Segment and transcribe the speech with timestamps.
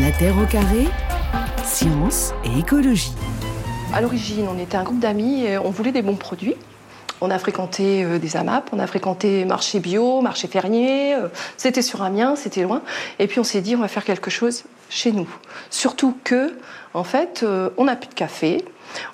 [0.00, 0.86] La Terre au carré,
[1.64, 3.12] science et écologie.
[3.92, 6.54] À l'origine, on était un groupe d'amis et on voulait des bons produits.
[7.20, 11.14] On a fréquenté euh, des AMAP, on a fréquenté marché bio, marché fernier.
[11.14, 12.82] euh, C'était sur Amiens, c'était loin.
[13.18, 15.28] Et puis on s'est dit, on va faire quelque chose chez nous.
[15.70, 16.56] Surtout que,
[16.94, 18.64] en fait, euh, on n'a plus de café,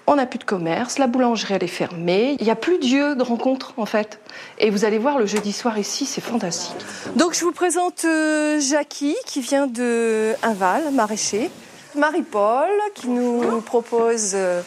[0.06, 2.86] on n'a plus de commerce, la boulangerie elle est fermée, il n'y a plus de
[2.86, 4.20] lieu de rencontre en fait.
[4.58, 6.76] Et vous allez voir le jeudi soir ici, c'est fantastique.
[7.16, 11.50] Donc je vous présente euh, Jackie qui vient de Inval, maraîcher.
[11.96, 14.62] Marie-Paul qui nous propose euh,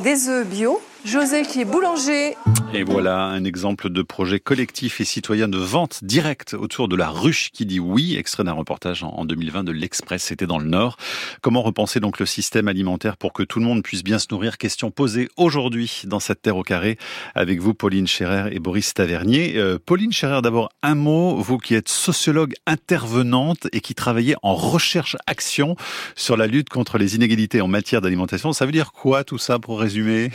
[0.00, 0.80] des œufs bio.
[1.04, 2.36] José qui est boulanger.
[2.74, 7.08] Et voilà un exemple de projet collectif et citoyen de vente directe autour de la
[7.08, 10.96] ruche qui dit oui, extrait d'un reportage en 2020 de l'Express, c'était dans le Nord.
[11.40, 14.58] Comment repenser donc le système alimentaire pour que tout le monde puisse bien se nourrir?
[14.58, 16.98] Question posée aujourd'hui dans cette terre au carré
[17.34, 19.54] avec vous Pauline Scherer et Boris Tavernier.
[19.56, 24.54] Euh, Pauline Scherer, d'abord un mot, vous qui êtes sociologue intervenante et qui travaillez en
[24.54, 25.76] recherche-action
[26.14, 28.52] sur la lutte contre les inégalités en matière d'alimentation.
[28.52, 30.30] Ça veut dire quoi tout ça pour résumer?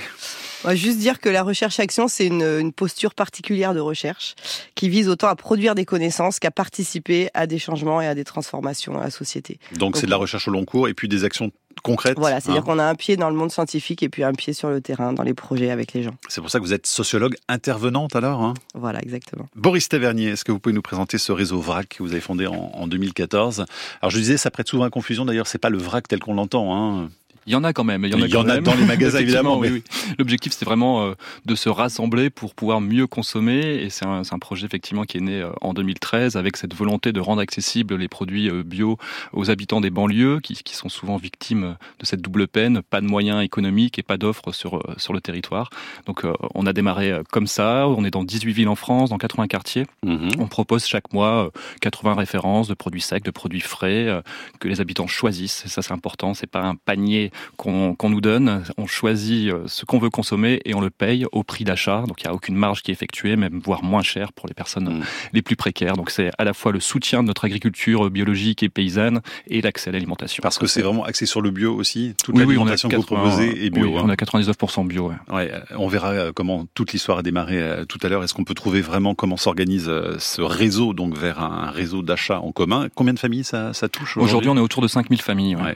[0.66, 4.34] On va juste dire que la recherche-action, c'est une, une posture particulière de recherche
[4.74, 8.24] qui vise autant à produire des connaissances qu'à participer à des changements et à des
[8.24, 9.60] transformations dans la société.
[9.78, 11.52] Donc c'est de la recherche au long cours et puis des actions
[11.84, 12.18] concrètes.
[12.18, 12.66] Voilà, c'est-à-dire hein.
[12.66, 15.14] qu'on a un pied dans le monde scientifique et puis un pied sur le terrain,
[15.14, 16.16] dans les projets avec les gens.
[16.30, 18.42] C'est pour ça que vous êtes sociologue intervenante alors.
[18.42, 19.48] Hein Voilà, exactement.
[19.56, 22.48] Boris Tavernier, est-ce que vous pouvez nous présenter ce réseau VRAC que vous avez fondé
[22.48, 23.66] en, en 2014
[24.02, 25.26] Alors je disais, ça prête souvent à confusion.
[25.26, 26.76] D'ailleurs, c'est pas le VRAC tel qu'on l'entend.
[26.76, 27.10] Hein.
[27.48, 28.06] Il y en a quand même.
[28.06, 29.84] Il y en a dans les magasins, évidemment, oui, mais- oui.
[30.18, 31.14] L'objectif, c'est vraiment euh,
[31.46, 33.84] de se rassembler pour pouvoir mieux consommer.
[33.84, 37.20] Et c'est un, projet effectivement qui est né euh, en 2013 avec cette volonté de
[37.20, 38.98] rendre accessibles les produits euh, bio
[39.34, 43.06] aux habitants des banlieues qui, qui sont souvent victimes de cette double peine, pas de
[43.08, 45.70] moyens économiques et pas d'offres sur, sur le territoire.
[46.06, 47.88] Donc on a démarré comme ça.
[47.88, 49.86] On est dans 18 villes en France, dans 80 quartiers.
[50.04, 50.32] Mhm.
[50.40, 51.50] On propose chaque mois euh,
[51.82, 54.22] 80 références de produits secs, de produits frais
[54.60, 55.64] que les habitants choisissent.
[55.66, 56.34] Et ça, c'est important.
[56.34, 58.64] C'est pas un panier qu'on nous donne.
[58.78, 62.04] On choisit euh, ce qu'on veut consommer et on le paye au prix d'achat.
[62.08, 64.54] Donc il n'y a aucune marge qui est effectuée, même voire moins cher pour les
[64.54, 65.04] personnes Mm.
[65.34, 65.96] les plus précaires.
[65.96, 69.90] Donc c'est à la fois le soutien de notre agriculture biologique et paysanne et l'accès
[69.90, 70.42] à l'alimentation.
[70.42, 72.14] Parce que c'est vraiment axé sur le bio aussi.
[72.24, 73.86] Toute oui, oui, l'alimentation que vous 80, proposez est bio.
[73.88, 74.04] oui, hein.
[74.06, 75.10] on a 99% bio.
[75.10, 75.16] ouais.
[75.34, 78.24] Ouais, euh, on verra euh, comment toute l'histoire a démarré tout à l'heure.
[78.24, 82.52] Est-ce qu'on peut trouver vraiment comment s'organise ce réseau donc vers un réseau d'achat en
[82.52, 82.88] commun?
[82.96, 85.56] Combien de familles ça, ça touche Aujourd'hui, on est autour de 5000 familles.
[85.56, 85.76] Ouais.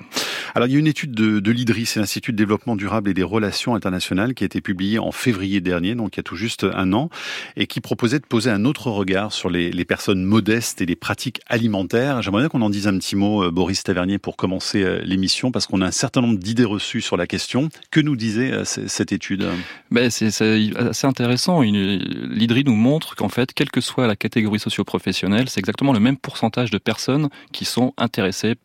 [0.56, 3.14] Alors il y a une étude de, de l'IDRI, c'est l'Institut de développement durable et
[3.14, 6.36] des relations internationales, qui a été publiée en février dernier, donc il y a tout
[6.36, 7.10] juste un an,
[7.56, 11.42] et qui proposait de poser un autre regard sur les, personnes modestes et les pratiques
[11.48, 12.22] alimentaires.
[12.22, 15.52] J'aimerais bien qu'on en dise un petit mot, euh, Boris Tavernier, pour commencer euh, l'émission,
[15.52, 17.70] parce qu'on a un certain nombre d'idées reçues sur la question.
[17.92, 19.48] Que nous disait euh, cette étude?
[19.90, 21.62] Ben, c'est assez intéressant.
[21.62, 26.18] L'IDRI nous montre qu'en fait, quelle que soit la catégorie socio-professionnelle, c'est exactement le même
[26.18, 28.56] pourcentage de personnes qui sont intéressées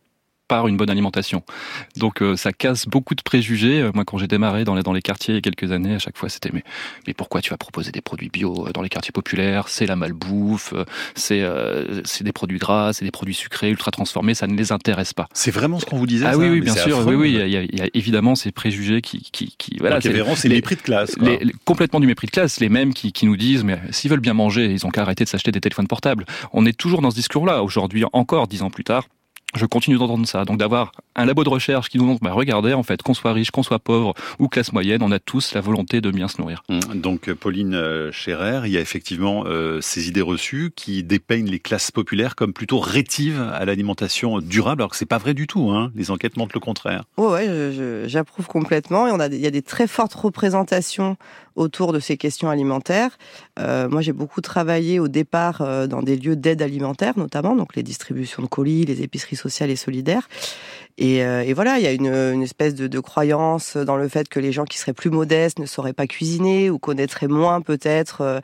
[0.47, 1.43] par une bonne alimentation.
[1.97, 3.81] Donc euh, ça casse beaucoup de préjugés.
[3.81, 5.94] Euh, Moi, quand j'ai démarré dans les, dans les quartiers il y a quelques années,
[5.94, 6.62] à chaque fois c'était mais,
[7.06, 9.69] mais pourquoi tu vas proposer des produits bio euh, dans les quartiers populaires?
[9.69, 10.75] C'est la malbouffe,
[11.15, 14.71] c'est euh, c'est des produits gras, c'est des produits sucrés, ultra transformés, ça ne les
[14.72, 15.28] intéresse pas.
[15.32, 16.38] C'est vraiment ce qu'on vous disait Ah ça?
[16.38, 17.15] oui, oui, bien c'est sûr, affreux.
[17.15, 19.97] oui, oui, il y, a, il y a évidemment ces préjugés qui, qui, qui voilà,
[19.97, 21.15] Donc, il y avait vraiment ces les- mépris de classe.
[21.15, 21.26] quoi.
[21.28, 24.11] les- les- complètement du mépris de classe, les mêmes qui, qui nous disent mais s'ils
[24.11, 26.26] veulent bien manger, ils ont qu'à arrêter de s'acheter des téléphones portables.
[26.53, 29.06] On est toujours dans ce discours-là aujourd'hui, encore dix ans plus tard.
[29.56, 30.44] Je continue d'entendre ça.
[30.44, 33.32] Donc d'avoir un labo de recherche qui nous montre, bah, regardez, en fait, qu'on soit
[33.32, 36.41] riche, qu'on soit pauvre ou classe moyenne, on a tous la volonté de bien se
[36.41, 36.65] nourrir.
[36.69, 41.05] Hum, Donc euh, Pauline euh, Scherer, il y a effectivement euh, ces idées reçues qui
[41.05, 45.34] dépeignent les classes populaires comme plutôt rétives à l'alimentation durable, alors que c'est pas vrai
[45.34, 45.71] du tout.
[45.71, 45.93] Hein.
[45.94, 47.05] Les enquêtes montrent le contraire.
[47.16, 49.06] Ouais, je- j'approuve complètement.
[49.06, 51.16] Et on a, il y a des très fortes représentations
[51.57, 53.19] autour de ces questions alimentaires.
[53.59, 57.77] Euh, moi, j'ai beaucoup travaillé au départ euh, dans des lieux d'aide alimentaire, notamment, donc
[57.77, 60.29] les distributions de colis, les épiceries sociales et solidaires.
[60.97, 64.09] Et, euh, et voilà, il y a une, une espèce de, de croyance dans le
[64.09, 67.60] fait que les gens qui seraient plus modestes ne sauraient pas cuisiner ou connaîtraient moins
[67.62, 68.41] peut-être euh,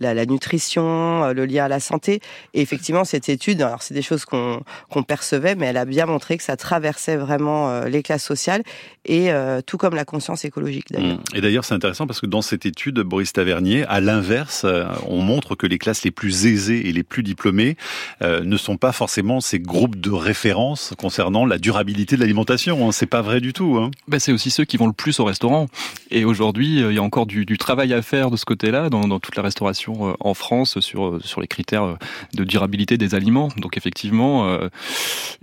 [0.00, 2.20] la, la nutrition, euh, le lien à la santé.
[2.54, 4.62] Et effectivement, cette étude, alors c'est des choses qu'on
[5.06, 8.62] percevait, mais elle a bien montré que ça traversait vraiment les classes sociales
[9.04, 9.30] et
[9.66, 11.12] tout comme la conscience écologique d'ailleurs.
[11.12, 11.20] Hum.
[11.34, 14.66] Et d'ailleurs, c'est intéressant parce que dans cette étude, Boris Tavernier, à l'inverse,
[15.06, 17.76] on montre que les classes les plus aisées et les plus diplômées
[18.20, 22.88] ne sont pas forcément ces groupes de référence concernant la durabilité de l'alimentation.
[22.88, 22.92] Hein.
[22.92, 23.76] C'est pas vrai du tout.
[23.78, 23.90] Hein.
[24.08, 25.68] Ben, c'est aussi ceux qui vont le plus au restaurant.
[26.10, 28.90] Et aujourd'hui, euh, il y a encore du, du travail à faire de ce côté-là,
[28.90, 31.96] dans, dans toute la restauration euh, en France, sur, euh, sur les critères
[32.34, 33.48] de durabilité des aliments.
[33.56, 34.68] Donc effectivement, euh,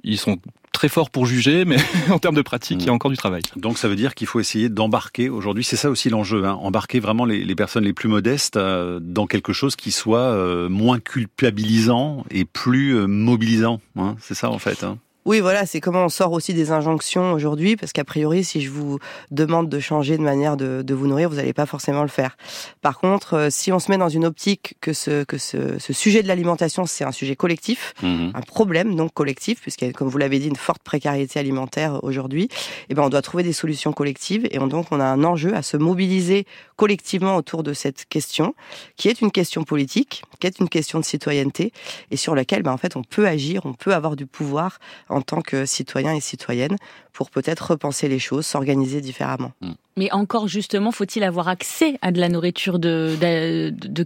[0.03, 0.39] ils sont
[0.79, 1.77] très forts pour juger, mais
[2.09, 3.41] en termes de pratique, il y a encore du travail.
[3.57, 7.01] Donc ça veut dire qu'il faut essayer d'embarquer aujourd'hui, c'est ça aussi l'enjeu, hein, embarquer
[7.01, 10.99] vraiment les, les personnes les plus modestes euh, dans quelque chose qui soit euh, moins
[10.99, 13.81] culpabilisant et plus euh, mobilisant.
[13.97, 14.85] Hein, c'est ça en fait.
[14.85, 14.97] Hein.
[15.29, 18.71] Oui, voilà, c'est comment on sort aussi des injonctions aujourd'hui, parce qu'a priori, si je
[18.71, 18.97] vous
[19.29, 22.35] demande de changer de manière de, vous nourrir, vous n'allez pas forcément le faire.
[22.81, 26.23] Par contre, euh, si on se met dans une optique que ce, que ce, sujet
[26.23, 28.31] de l'alimentation, c'est un sujet collectif, mhm.
[28.33, 32.03] un problème donc collectif, puisqu'il y a, comme vous l'avez dit, une forte précarité alimentaire
[32.03, 32.49] aujourd'hui,
[32.89, 35.61] eh ben, on doit trouver des solutions collectives, et donc on a un enjeu à
[35.61, 38.55] se mobiliser collectivement autour de cette question,
[38.95, 41.71] qui est une question politique, qui est une question de citoyenneté,
[42.09, 45.18] et sur laquelle, ben, en fait, on peut agir, on peut avoir du pouvoir en
[45.21, 46.77] tant que citoyen et citoyenne
[47.13, 49.51] pour peut-être repenser les choses, s'organiser différemment.
[49.61, 49.71] Mm.
[49.99, 53.17] Mais encore justement, faut-il avoir accès à de la nourriture de,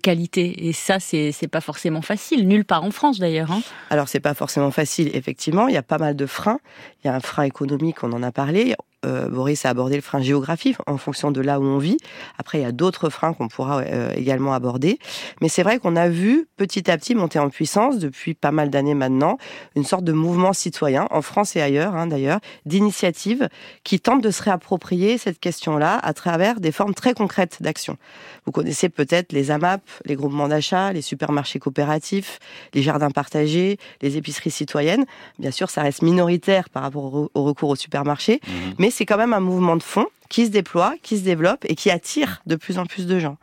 [0.02, 0.68] qualité?
[0.68, 3.52] Et ça, c'est pas forcément facile, nulle part en France d'ailleurs.
[3.52, 3.62] Hein.
[3.92, 5.68] Alors, c'est pas forcément facile, effectivement.
[5.68, 6.58] Il y a pas mal de freins.
[7.04, 8.76] Il y a un frein économique, on en a parlé.
[9.06, 11.98] Euh, Boris a abordé le frein géographique en fonction de là où on vit.
[12.38, 14.98] Après, il y a d'autres freins qu'on pourra euh, également aborder.
[15.42, 18.70] Mais c'est vrai qu'on a vu petit à petit monter en puissance depuis pas mal
[18.70, 19.38] d'années maintenant
[19.76, 23.50] une sorte de mouvement citoyen en France et ailleurs, hein, d'ailleurs, d'initiatives
[23.84, 27.98] qui tentent de se réapproprier cette question-là à travers des formes très concrètes d'action.
[28.46, 32.40] Vous connaissez peut-être les AMAP, les groupements d'achat, les supermarchés coopératifs,
[32.74, 35.06] les jardins partagés, les épiceries citoyennes.
[35.40, 38.52] Bien sûr, ça reste minoritaire par rapport au recours aux supermarchés, mmh.
[38.80, 41.76] mais c'est quand même un mouvement de fond qui se déploie, qui se développe et
[41.76, 43.38] qui attire de plus en plus de gens.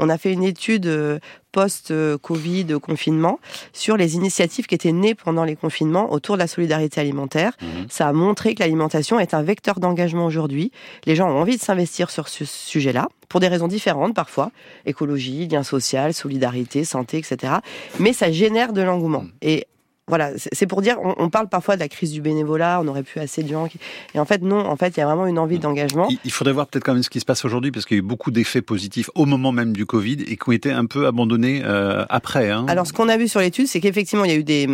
[0.00, 1.20] On a fait une étude euh,
[1.52, 3.38] post-Covid, confinement,
[3.72, 7.52] sur les initiatives qui étaient nées pendant les confinements autour de la solidarité alimentaire.
[7.62, 7.66] Mmh.
[7.88, 10.72] Ça a montré que l'alimentation est un vecteur d'engagement aujourd'hui.
[11.06, 14.50] Les gens ont envie de s'investir sur ce sujet-là, pour des raisons différentes parfois,
[14.84, 17.52] écologie, lien social, solidarité, santé, etc.
[18.00, 19.22] Mais ça génère de l'engouement.
[19.22, 19.32] Mmh.
[19.42, 19.68] Et
[20.08, 23.20] voilà, c'est pour dire, on, parle parfois de la crise du bénévolat, on aurait pu
[23.20, 23.68] assez de gens.
[24.14, 26.08] Et en fait, non, en fait, il y a vraiment une envie d'engagement.
[26.24, 28.02] Il faudrait voir peut-être quand même ce qui se passe aujourd'hui, parce qu'il y a
[28.02, 31.06] eu beaucoup d'effets positifs au moment même du Covid et qui ont été un peu
[31.06, 32.50] abandonnés euh, après.
[32.50, 32.66] Hein.
[32.68, 34.68] Alors, ce qu'on a vu sur l'étude, c'est qu'effectivement, il y a eu des,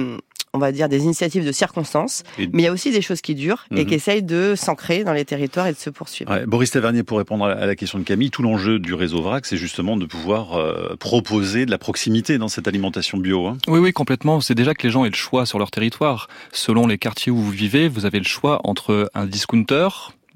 [0.52, 3.34] on va dire, des initiatives de circonstances, mais il y a aussi des choses qui
[3.34, 3.86] durent et mhm.
[3.86, 6.44] qui essayent de s'ancrer dans les territoires et de se poursuivre.
[6.46, 9.56] Boris Tavernier, pour répondre à la question de Camille, tout l'enjeu du réseau VRAC, c'est
[9.56, 13.46] justement de pouvoir euh, proposer de la proximité dans cette alimentation bio.
[13.46, 13.58] Hein.
[13.66, 14.40] Oui, oui, complètement.
[14.40, 16.28] C'est déjà que les gens aient le choix sur leur territoire.
[16.52, 19.88] Selon les quartiers où vous vivez, vous avez le choix entre un discounter,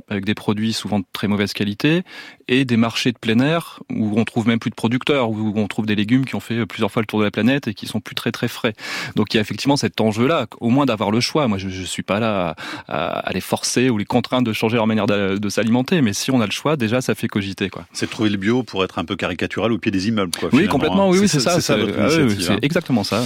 [0.09, 2.03] avec des produits souvent de très mauvaise qualité,
[2.49, 5.67] et des marchés de plein air où on trouve même plus de producteurs, où on
[5.69, 7.87] trouve des légumes qui ont fait plusieurs fois le tour de la planète et qui
[7.87, 8.75] sont plus très très frais.
[9.17, 11.49] Donc il y a effectivement cet enjeu-là, au moins d'avoir le choix.
[11.49, 12.55] Moi, je, je suis pas là
[12.89, 16.41] à, les forcer ou les contraindre de changer leur manière de, s'alimenter, mais si on
[16.41, 17.69] a le choix, déjà ça fait cogiter.
[17.69, 17.85] quoi.
[17.93, 20.33] C'est de trouver le bio pour être un peu caricatural au pied des immeubles.
[20.39, 21.11] Quoi, oui, complètement.
[21.11, 21.61] Oui, oui, c'est ça.
[21.61, 23.23] C'est ah exactement ça.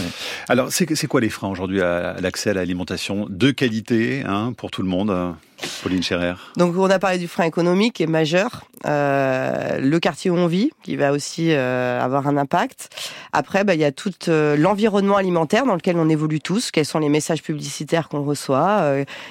[0.49, 4.83] Alors, c'est quoi les freins aujourd'hui à l'accès à l'alimentation de qualité hein, pour tout
[4.83, 5.35] le monde
[5.83, 6.35] Pauline Scherer?
[6.57, 10.47] Donc on a parlé du frein économique qui est majeur, euh, le quartier où on
[10.47, 12.91] vit qui va aussi euh, avoir un impact.
[13.33, 16.71] Après, bah, il y a tout euh, l'environnement alimentaire dans lequel on évolue tous.
[16.71, 18.83] Quels sont les messages publicitaires qu'on reçoit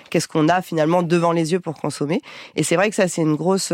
[0.10, 2.22] Qu'est-ce qu'on a finalement devant les yeux pour consommer
[2.56, 3.72] Et c'est vrai que ça c'est une grosse,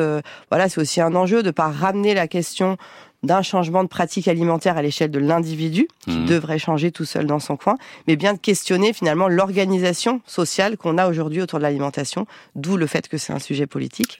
[0.50, 2.78] voilà, c'est aussi un enjeu de pas ramener la question
[3.24, 6.26] d'un changement de pratique alimentaire à l'échelle de l'individu, qui mmh.
[6.26, 7.78] devrait changer tout seul dans son coin,
[8.08, 12.26] mais bien de questionner finalement l'organisation sociale qu'on a aujourd'hui autour de l'alimentation,
[12.56, 14.20] d'où le fait que c'est un sujet politique.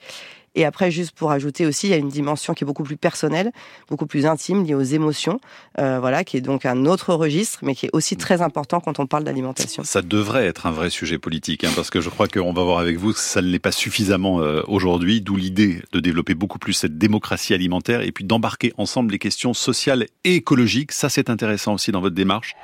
[0.54, 2.96] Et après, juste pour ajouter aussi, il y a une dimension qui est beaucoup plus
[2.96, 3.52] personnelle,
[3.88, 5.40] beaucoup plus intime, liée aux émotions,
[5.78, 8.98] euh, voilà, qui est donc un autre registre, mais qui est aussi très important quand
[8.98, 9.82] on parle d'alimentation.
[9.84, 12.78] Ça devrait être un vrai sujet politique, hein, parce que je crois qu'on va voir
[12.78, 16.58] avec vous que ça ne l'est pas suffisamment euh, aujourd'hui, d'où l'idée de développer beaucoup
[16.58, 20.92] plus cette démocratie alimentaire et puis d'embarquer ensemble les questions sociales et écologiques.
[20.92, 22.54] Ça, c'est intéressant aussi dans votre démarche.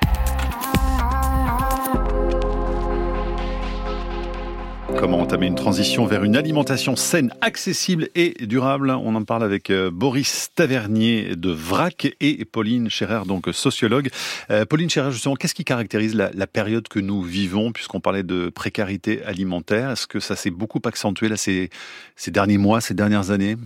[4.98, 8.90] Comment entamer une transition vers une alimentation saine, accessible et durable.
[8.90, 14.08] On en parle avec euh, Boris Tavernier de VRAC et Pauline Scherer, donc sociologue.
[14.50, 18.48] Euh, Pauline Scherer, justement, qu'est-ce qui caractérise la, période que nous vivons, puisqu'on parlait de
[18.48, 19.90] précarité alimentaire?
[19.90, 21.70] Est-ce que ça s'est beaucoup accentué là, ces
[22.26, 23.56] derniers mois, ces dernières années?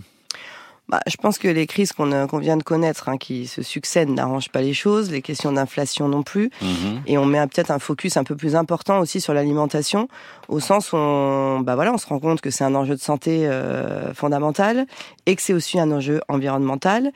[0.89, 4.09] Bah, je pense que les crises qu'on euh, vient de connaître, hein, qui se succèdent,
[4.09, 6.51] n'arrangent pas les choses, les questions d'inflation non plus.
[6.61, 7.01] Mhm.
[7.07, 10.09] Et on met peut-être un focus un peu plus important aussi sur l'alimentation,
[10.49, 13.01] au sens où on, bah voilà, on se rend compte que c'est un enjeu de
[13.01, 14.85] santé euh, fondamental
[15.25, 17.11] et que c'est aussi un enjeu environnemental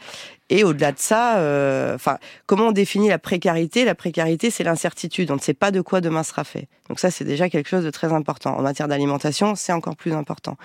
[0.50, 3.84] et au-delà de ça, euh, enfin, comment on définit la précarité?
[3.84, 5.30] La précarité, c'est l'incertitude.
[5.32, 6.70] On ne sait pas de quoi demain sera fait.
[6.88, 8.58] Donc ça, c'est déjà quelque chose de très important.
[8.58, 10.58] En matière d'alimentation, c'est encore plus important.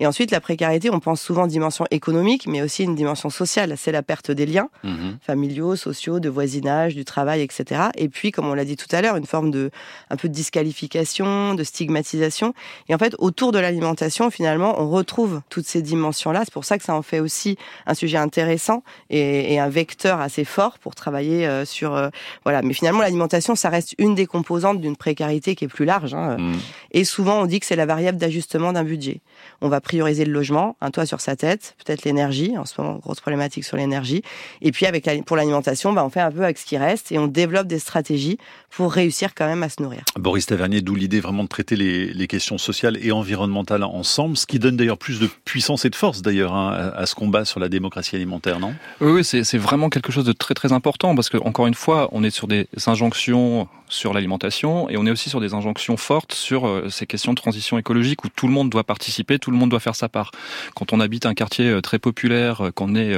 [0.00, 3.74] Et ensuite, la précarité, on pense souvent dimension économique, mais aussi une dimension sociale.
[3.76, 5.18] C'est la perte des liens mhm.
[5.20, 7.82] familiaux, sociaux, de voisinage, du travail, etc.
[7.96, 9.70] Et puis, comme on l'a dit tout à l'heure, une forme de
[10.10, 12.52] un peu de disqualification, de stigmatisation.
[12.88, 16.42] Et en fait, autour de l'alimentation, finalement, on retrouve toutes ces dimensions-là.
[16.44, 17.56] C'est pour ça que ça en fait aussi
[17.86, 22.08] un sujet intéressant et et, un vecteur assez fort pour travailler euh, sur euh,
[22.44, 22.62] voilà.
[22.62, 26.14] Mais finalement, l'alimentation, ça reste une des composantes d'une précarité qui est plus large.
[26.14, 26.36] Hein.
[26.38, 26.58] Mm.
[26.92, 29.20] Et souvent, on dit que c'est la variable d'ajustement d'un budget.
[29.60, 32.56] On va prioriser le logement, un toit sur sa tête, peut-être l'énergie.
[32.58, 34.22] En ce moment, grosse problématique sur l'énergie.
[34.62, 37.18] Et puis, avec pour l'alimentation, bah, on fait un peu avec ce qui reste et
[37.18, 38.38] on développe des stratégies
[38.70, 40.02] pour réussir quand même à se nourrir.
[40.16, 44.46] Boris Tavernier, d'où l'idée vraiment de traiter les, les, questions sociales et environnementales ensemble, ce
[44.46, 47.58] qui donne d'ailleurs plus de puissance et de force d'ailleurs hein, à ce combat sur
[47.58, 48.74] la démocratie alimentaire, non?
[49.00, 52.08] Oui, oui c'est vraiment quelque chose de très très important parce que encore une fois,
[52.12, 56.32] on est sur des injonctions sur l'alimentation et on est aussi sur des injonctions fortes
[56.32, 59.56] sur euh, ces questions de transition écologique où tout le monde doit participer, tout le
[59.56, 60.30] monde doit faire sa part.
[60.74, 63.16] Quand on habite un quartier euh, très populaire, euh, qu'on est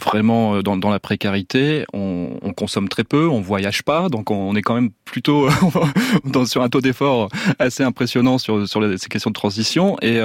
[0.00, 4.74] vraiment dans, la précarité, on, consomme très peu, on voyage pas, donc on est quand
[4.74, 5.48] même plutôt
[6.46, 7.28] sur un taux d'effort
[7.58, 10.20] assez impressionnant sur, ces questions de transition et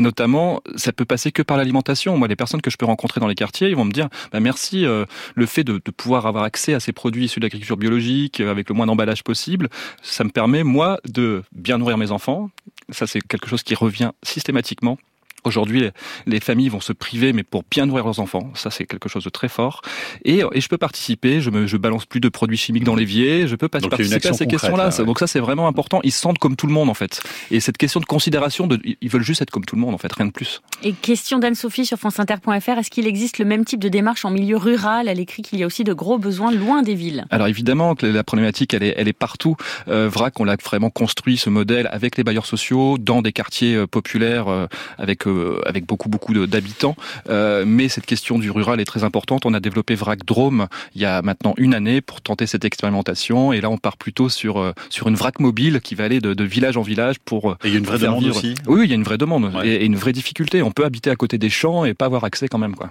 [0.00, 2.16] notamment ça peut passer que par l'alimentation.
[2.16, 4.40] Moi, les personnes que je peux rencontrer dans les quartiers, ils vont me dire bah,
[4.40, 8.40] merci le fait de, de pouvoir avoir accès à ces produits issus de l'agriculture biologique,
[8.40, 9.68] euh, avec le moins d'emballage possible.
[10.02, 12.50] Ça me permet, moi, de bien nourrir mes enfants.
[12.90, 14.98] Ça, c'est quelque chose qui revient systématiquement
[15.44, 15.90] Aujourd'hui,
[16.26, 19.24] les familles vont se priver, mais pour bien nourrir leurs enfants, ça c'est quelque chose
[19.24, 19.82] de très fort.
[20.24, 23.46] Et, et je peux participer, je me je balance plus de produits chimiques dans l'évier,
[23.46, 24.90] je peux pas participer à ces questions-là.
[25.04, 26.00] Donc ça c'est vraiment important.
[26.02, 27.22] Ils se sentent comme tout le monde en fait.
[27.50, 29.98] Et cette question de considération, de, ils veulent juste être comme tout le monde en
[29.98, 30.62] fait, rien de plus.
[30.82, 34.56] Et question d'Anne-Sophie sur franceinter.fr, est-ce qu'il existe le même type de démarche en milieu
[34.56, 35.08] rural?
[35.08, 37.26] Elle écrit qu'il y a aussi de gros besoins loin des villes.
[37.30, 39.56] Alors évidemment que la problématique elle est, elle est partout.
[39.88, 43.74] Euh, VRAC, on l'a vraiment construit ce modèle avec les bailleurs sociaux dans des quartiers
[43.74, 44.66] euh, populaires euh,
[44.98, 45.33] avec euh,
[45.66, 46.96] avec beaucoup beaucoup d'habitants.
[47.28, 49.46] Euh, mais cette question du rural est très importante.
[49.46, 53.52] On a développé VRAC Drôme il y a maintenant une année pour tenter cette expérimentation.
[53.52, 56.34] Et là, on part plutôt sur euh, sur une VRAC mobile qui va aller de,
[56.34, 57.52] de village en village pour.
[57.64, 58.54] Et il y a une vraie demande aussi.
[58.66, 60.62] Oui, il y a une vraie demande et, une vraie difficulté.
[60.62, 62.90] On peut habiter à côté des champs et pas avoir accès quand même quoi.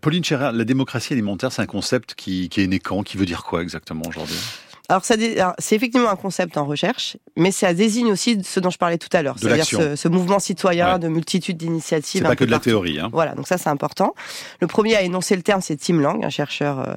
[0.00, 3.02] Pauline Chérer, la démocratie alimentaire, c'est un concept qui, qui est né quand?
[3.02, 4.36] Qui veut dire quoi exactement aujourd'hui?
[4.90, 5.16] Alors, ça,
[5.58, 9.14] c'est effectivement un concept en recherche, mais ça désigne aussi ce dont je parlais tout
[9.14, 12.22] à l'heure, c'est-à-dire ce, mouvement citoyen de multitude d'initiatives.
[12.22, 12.98] C'est pas que de la théorie.
[12.98, 13.10] Hein.
[13.12, 14.14] Voilà, donc ça c'est important.
[14.62, 16.94] Le premier à énoncer le terme, c'est Tim Lang, un chercheur euh,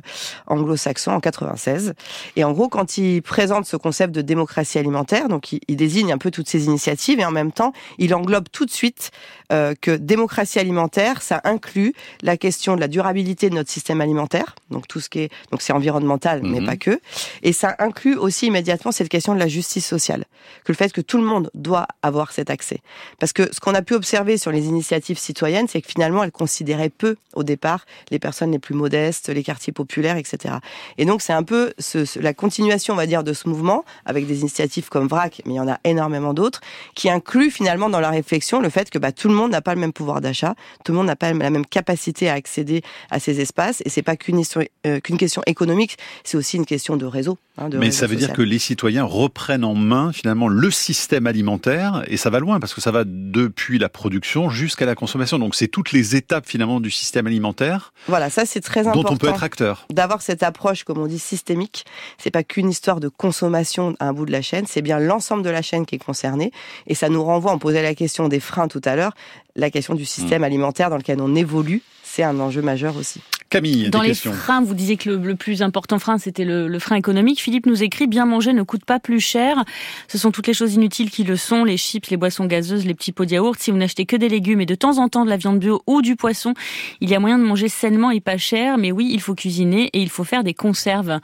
[0.47, 1.93] anglo-saxon en 96.
[2.37, 6.13] Et en gros, quand il présente ce concept de démocratie alimentaire, donc il, il désigne
[6.13, 9.11] un peu toutes ces initiatives et en même temps, il englobe tout de suite
[9.51, 14.55] euh, que démocratie alimentaire, ça inclut la question de la durabilité de notre système alimentaire,
[14.69, 16.65] donc tout ce qui est donc c'est environnemental, mais mhm.
[16.65, 16.99] pas que,
[17.43, 20.25] et ça inclut aussi immédiatement cette question de la justice sociale,
[20.63, 22.79] que le fait que tout le monde doit avoir cet accès,
[23.19, 26.31] parce que ce qu'on a pu observer sur les initiatives citoyennes, c'est que finalement elles
[26.31, 30.55] considéraient peu au départ les personnes les plus modestes, les quartiers populaires, etc.
[30.97, 34.27] Et donc c'est un peu ce, la continuation, on va dire, de ce mouvement avec
[34.27, 36.61] des initiatives comme VRAC, mais il y en a énormément d'autres,
[36.95, 39.61] qui incluent finalement dans la réflexion le fait que bah, tout le monde monde n'a
[39.61, 42.81] pas le même pouvoir d'achat, tout le monde n'a pas la même capacité à accéder
[43.09, 44.41] à ces espaces, et c'est pas qu'une
[44.85, 47.37] euh, question économique, c'est aussi une question de réseau.
[47.57, 52.03] Hein, Mais ça veut dire que les citoyens reprennent en main finalement le système alimentaire,
[52.07, 55.37] et ça va loin parce que ça va depuis la production jusqu'à la consommation.
[55.39, 57.93] Donc c'est toutes les étapes finalement du système alimentaire.
[58.07, 59.01] Voilà, ça c'est très important.
[59.01, 59.85] Dont on peut être acteur.
[59.91, 61.85] D'avoir cette approche, comme on dit, systémique.
[62.17, 65.43] C'est pas qu'une histoire de consommation à un bout de la chaîne, c'est bien l'ensemble
[65.43, 66.51] de la chaîne qui est concernée.
[66.87, 69.13] Et ça nous renvoie, on posait la question des freins tout à l'heure,
[69.55, 70.45] la question du système mm.
[70.45, 73.21] alimentaire dans lequel on évolue, c'est un enjeu majeur aussi.
[73.49, 77.41] Camille, dans les freins, vous disiez que le, plus important frein, c'était le, frein économique.
[77.41, 79.63] Philippe nous écrit bien manger ne coûte pas plus cher.
[80.07, 82.93] Ce sont toutes les choses inutiles qui le sont, les chips, les boissons gazeuses, les
[82.93, 83.59] petits pots de yaourt.
[83.59, 85.81] Si vous n'achetez que des légumes et de temps en temps de la viande bio
[85.85, 86.53] ou du poisson,
[87.01, 88.77] il y a moyen de manger sainement et pas cher.
[88.77, 91.19] Mais oui, il faut cuisiner et il faut faire des conserves.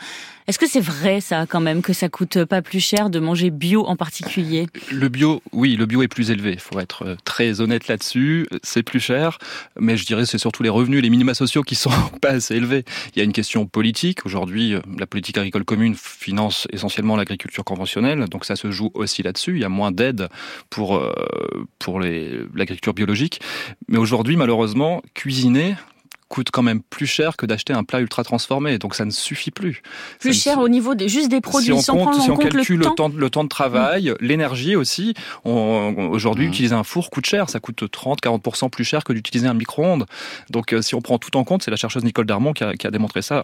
[0.47, 3.49] Est-ce que c'est vrai ça quand même que ça coûte pas plus cher de manger
[3.49, 4.67] bio en particulier?
[4.91, 6.51] Le bio, oui, le bio est plus élevé.
[6.53, 8.47] Il faut être euh, très honnête là-dessus.
[8.63, 9.39] C'est plus cher,
[9.77, 11.91] mais je dirais c'est surtout les revenus, les minima sociaux qui sont
[12.21, 12.85] pas assez élevés.
[13.15, 14.25] Il y a une question politique.
[14.25, 19.23] Aujourd'hui, euh, la politique agricole commune finance essentiellement l'agriculture conventionnelle, donc ça se joue aussi
[19.23, 19.55] là-dessus.
[19.55, 20.29] Il y a moins d'aide
[20.69, 21.13] pour euh,
[21.79, 23.41] pour l'agriculture biologique,
[23.87, 25.75] mais aujourd'hui, malheureusement, cuisiner
[26.29, 28.77] coûte quand même plus cher que d'acheter un plat ultra transformé.
[28.77, 29.81] Donc ça ne suffit plus.
[30.19, 31.79] Plus cher au niveau des, juste des produits.
[31.81, 34.15] Si on, compte, si on calcule le temps, le temps, de travail, mmh.
[34.19, 35.13] l'énergie aussi.
[35.43, 36.49] Aujourd'hui, mmh.
[36.49, 37.49] utiliser un four coûte cher.
[37.49, 40.05] Ça coûte 30-40% plus cher que d'utiliser un micro-ondes.
[40.49, 42.73] Donc euh, si on prend tout en compte, c'est la chercheuse Nicole Darmon qui a,
[42.73, 43.43] qui a démontré ça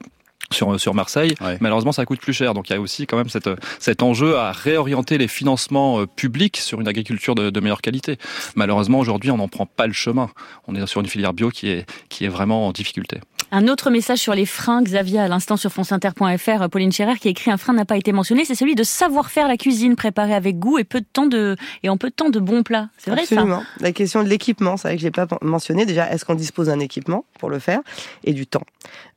[0.52, 1.36] sur, sur Marseille.
[1.62, 2.54] Malheureusement, ça coûte plus cher.
[2.54, 6.06] Donc il y a aussi quand même cette, cet enjeu à réorienter les financements euh,
[6.06, 8.18] publics sur une agriculture de, de meilleure qualité.
[8.56, 10.30] Malheureusement, aujourd'hui, on n'en prend pas le chemin.
[10.68, 13.20] On est sur une filière bio qui est, qui est vraiment en difficulté.
[13.56, 17.52] Un autre message sur les freins, Xavier, à l'instant sur franceinter.fr, Pauline Scherer qui écrit
[17.52, 20.58] un frein n'a pas été mentionné, c'est celui de savoir faire la cuisine, préparer avec
[20.58, 22.90] goût et peu de temps de et en peu de temps de bons plats.
[22.98, 23.64] C'est vrai Absolument.
[23.80, 25.86] La question de l'équipement, c'est vrai que je l'ai pas mentionné.
[25.86, 27.82] Déjà, est-ce qu'on dispose d'un équipement pour le faire
[28.24, 28.64] et du temps?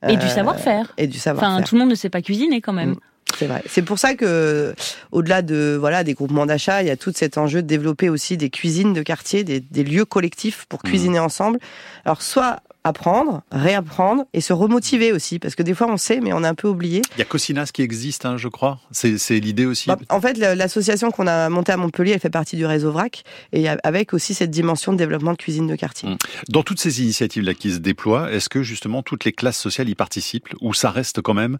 [0.06, 0.92] Et du savoir-faire.
[0.98, 1.54] Et du savoir-faire.
[1.54, 2.90] Enfin, tout le monde ne sait pas cuisiner quand même.
[2.90, 3.00] Mm.
[3.38, 3.62] C'est vrai.
[3.66, 4.74] C'est pour ça que,
[5.12, 8.36] au-delà de voilà des groupements d'achat, il y a tout cet enjeu de développer aussi
[8.36, 10.88] des cuisines de quartier, des, des lieux collectifs pour mmh.
[10.88, 11.58] cuisiner ensemble.
[12.04, 16.32] Alors soit apprendre, réapprendre et se remotiver aussi, parce que des fois on sait, mais
[16.32, 17.02] on a un peu oublié.
[17.16, 18.78] Il y a Cocinas qui existe, hein, je crois.
[18.92, 19.88] C'est l'idée aussi.
[19.88, 23.24] Bah, en fait, l'association qu'on a montée à Montpellier, elle fait partie du réseau VRAC,
[23.52, 26.08] et avec aussi cette dimension de développement de cuisine de quartier.
[26.10, 26.16] Mmh.
[26.48, 29.94] Dans toutes ces initiatives-là qui se déploient, est-ce que justement toutes les classes sociales y
[29.94, 31.58] participent, ou ça reste quand même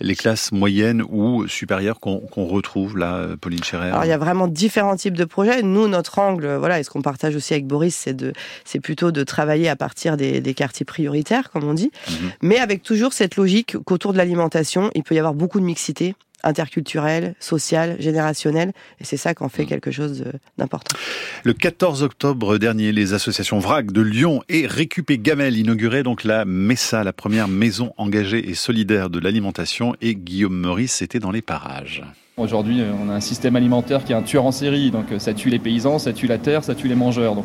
[0.00, 4.48] les classes moyennes ou supérieures qu'on retrouve là, Pauline Scherer Alors il y a vraiment
[4.48, 5.62] différents types de projets.
[5.62, 8.32] Nous, notre angle, voilà, et ce qu'on partage aussi avec Boris, c'est de,
[8.64, 12.30] c'est plutôt de travailler à partir des, quartiers prioritaires, comme on dit, mhm.
[12.42, 16.14] mais avec toujours cette logique qu'autour de l'alimentation, il peut y avoir beaucoup de mixité
[16.44, 18.72] interculturel, social, générationnel.
[19.00, 19.66] Et c'est ça qu'en fait mm.
[19.66, 20.24] quelque chose
[20.58, 20.96] d'important.
[21.42, 26.44] Le 14 octobre dernier, les associations VRAC de Lyon et Récupé Gamel inauguraient donc la
[26.44, 29.96] MESA, la première maison engagée et solidaire de l'alimentation.
[30.00, 32.02] Et Guillaume Meurice était dans les parages.
[32.36, 35.20] Aujourd'hui, euh, on a un système alimentaire qui est un tueur en série, donc euh,
[35.20, 37.44] ça tue les paysans, ça tue la terre, ça tue les mangeurs, donc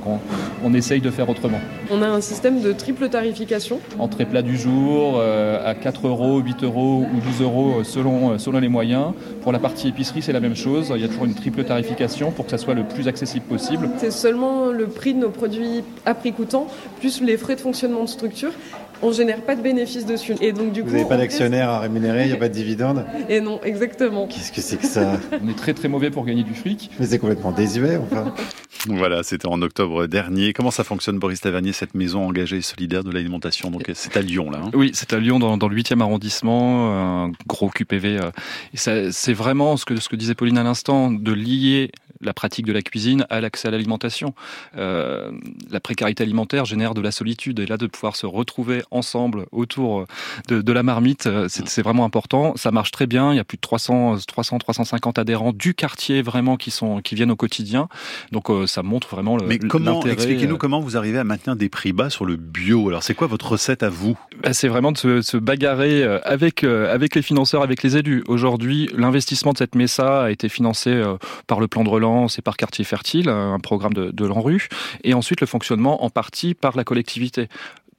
[0.63, 1.59] on, essaye de faire autrement.
[1.91, 3.81] On a un système de triple tarification.
[3.99, 8.59] Entrée plat du jour, euh, à 4 euros, 8 euros ou 12 euros selon, selon
[8.59, 9.13] les moyens.
[9.43, 12.31] Pour la partie épicerie, c'est la même chose, il y a toujours une triple tarification
[12.31, 13.91] pour que ça soit le plus accessible possible.
[13.97, 16.65] C'est seulement le prix de nos produits à prix coûtant,
[16.99, 18.53] plus les frais de fonctionnement de structure
[19.01, 20.35] on génère pas de bénéfices dessus.
[20.41, 23.05] Et donc du Vous n'avez pas d'actionnaire à rémunérer, il n'y a pas de dividende
[23.27, 24.27] Et non, exactement.
[24.27, 25.19] Qu'est-ce que c'est que ça?
[25.43, 26.89] On est très très mauvais pour gagner du fric.
[26.99, 28.33] Mais c'est complètement désuet, enfin.
[28.87, 30.53] Voilà, c'était en octobre dernier.
[30.53, 33.71] Comment ça fonctionne, Boris Tavernier, cette maison engagée et solidaire de l'alimentation?
[33.71, 34.61] Donc c'est à Lyon, là.
[34.63, 38.19] Hein oui, c'est à Lyon, dans, le 8e arrondissement, un gros QPV.
[38.19, 41.91] Euh, c'est vraiment ce que, ce que disait Pauline à l'instant, de lier
[42.21, 44.33] la pratique de la cuisine à l'accès à l'alimentation.
[44.77, 45.31] Euh,
[45.71, 50.05] la précarité alimentaire génère de la solitude et là de pouvoir se retrouver ensemble autour
[50.47, 52.53] de, la marmite, euh, c'est vraiment important.
[52.55, 53.33] Ça marche très bien.
[53.33, 57.15] Il y a plus de 300, 300, 350 adhérents du quartier vraiment qui sont qui
[57.15, 57.87] viennent au quotidien.
[58.31, 59.45] Donc euh, ça montre vraiment le.
[59.45, 62.89] Mais comment expliquez-nous comment vous arrivez à maintenir des prix bas sur le bio?
[62.89, 64.17] Alors c'est quoi votre recette à vous?
[64.43, 68.23] Bah, C'est vraiment de se, bagarrer avec avec les financeurs, avec les élus.
[68.27, 71.01] Aujourd'hui, l'investissement de cette MESA a été financé
[71.47, 74.67] par le plan de relance c'est par quartier fertile, un programme de, de l'ANRU,
[75.03, 77.49] et ensuite le fonctionnement en partie par la collectivité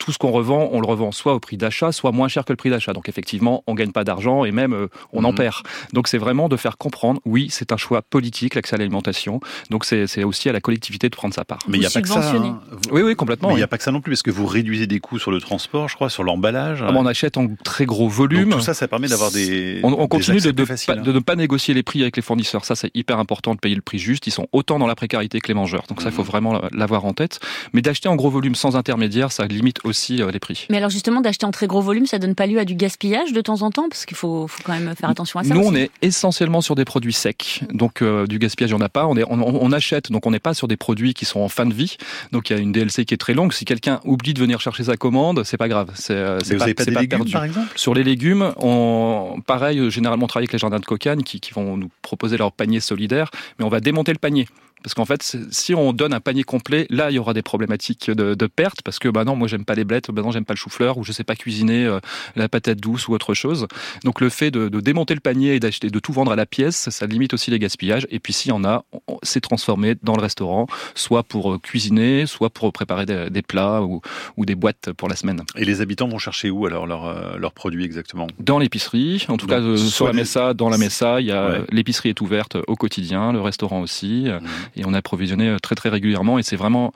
[0.01, 2.53] tout ce qu'on revend, on le revend soit au prix d'achat, soit moins cher que
[2.53, 2.93] le prix d'achat.
[2.93, 5.37] Donc effectivement, on gagne pas d'argent et même euh, on en mhm.
[5.37, 5.57] perd.
[5.93, 9.41] Donc c'est vraiment de faire comprendre, oui, c'est un choix politique l'accès à l'alimentation.
[9.69, 11.61] Donc c'est aussi à la collectivité de prendre sa part.
[11.69, 12.33] Mais il n'y a pas que ça.
[12.35, 12.61] Hein.
[12.91, 13.49] Oui, oui, complètement.
[13.49, 15.19] Mais il n'y a pas que ça non plus, parce que vous réduisez des coûts
[15.19, 16.83] sur le transport, je crois, sur l'emballage.
[16.83, 18.51] Ah, on achète en très gros volume.
[18.51, 19.81] Donc tout ça, ça permet d'avoir des.
[19.83, 20.97] On, continue de, hein.
[20.97, 22.65] de, ne pas négocier les prix avec les fournisseurs.
[22.65, 24.27] Ça, c'est hyper important de payer le prix juste.
[24.27, 25.85] Ils sont autant dans la précarité que les mangeurs.
[25.89, 26.29] Donc ça, il faut mhm.
[26.29, 27.41] vraiment l'avoir en tête.
[27.75, 30.67] Mais d'acheter en gros volume sans intermédiaire, ça limite aussi euh, les prix.
[30.71, 33.33] Mais alors justement, d'acheter en très gros volume, ça donne pas lieu à du gaspillage
[33.33, 33.89] de temps en temps?
[33.89, 35.55] Parce qu'il faut, faut, quand même faire attention à ça.
[35.55, 37.63] Nous, on est essentiellement sur des produits secs.
[37.73, 39.07] Donc euh, du gaspillage, il n'y en a pas.
[39.07, 41.67] On, est, on, achète, donc on n'est pas sur des produits qui sont en fin
[41.67, 41.97] de vie.
[42.33, 43.53] Donc il y a une DLC qui est très longue.
[43.53, 45.91] Si quelqu'un oublie de venir chercher sa commande, c'est pas grave.
[45.95, 47.33] C'est euh, pas, pas, pas perdu.
[47.33, 47.69] Par exemple?
[47.77, 51.53] Sur les légumes, on, pareil, généralement on travaille avec les jardins de cocagne qui, qui
[51.53, 54.47] vont nous proposer leur panier solidaire, mais on va démonter le panier.
[54.83, 58.11] Parce qu'en fait, si on donne un panier complet, là, il y aura des problématiques
[58.11, 60.45] de, de perte, parce que bah non, moi j'aime pas les blettes, bah non, j'aime
[60.45, 62.01] pas le chou-fleur, ou je sais pas cuisiner euh,
[62.37, 63.67] la patate douce ou autre chose.
[64.05, 66.47] Donc le fait de, de démonter le panier et d'acheter, de tout vendre à la
[66.47, 68.07] pièce, ça limite aussi les gaspillages.
[68.11, 68.85] Et puis s'il y en a,
[69.23, 74.01] c'est transformé dans le restaurant, soit pour euh, cuisiner, soit pour préparer des, plats ou,
[74.37, 75.43] ou, des boîtes pour la semaine.
[75.57, 78.27] Et les habitants vont chercher où alors leurs euh, leurs produits exactement?
[78.39, 82.11] Dans l'épicerie, en tout cas sur la Messa, dans la Messa, il y a l'épicerie
[82.11, 84.27] est ouverte au quotidien, le restaurant aussi.
[84.29, 84.41] Mmh
[84.77, 86.93] et on a approvisionné très très régulièrement et c'est vraiment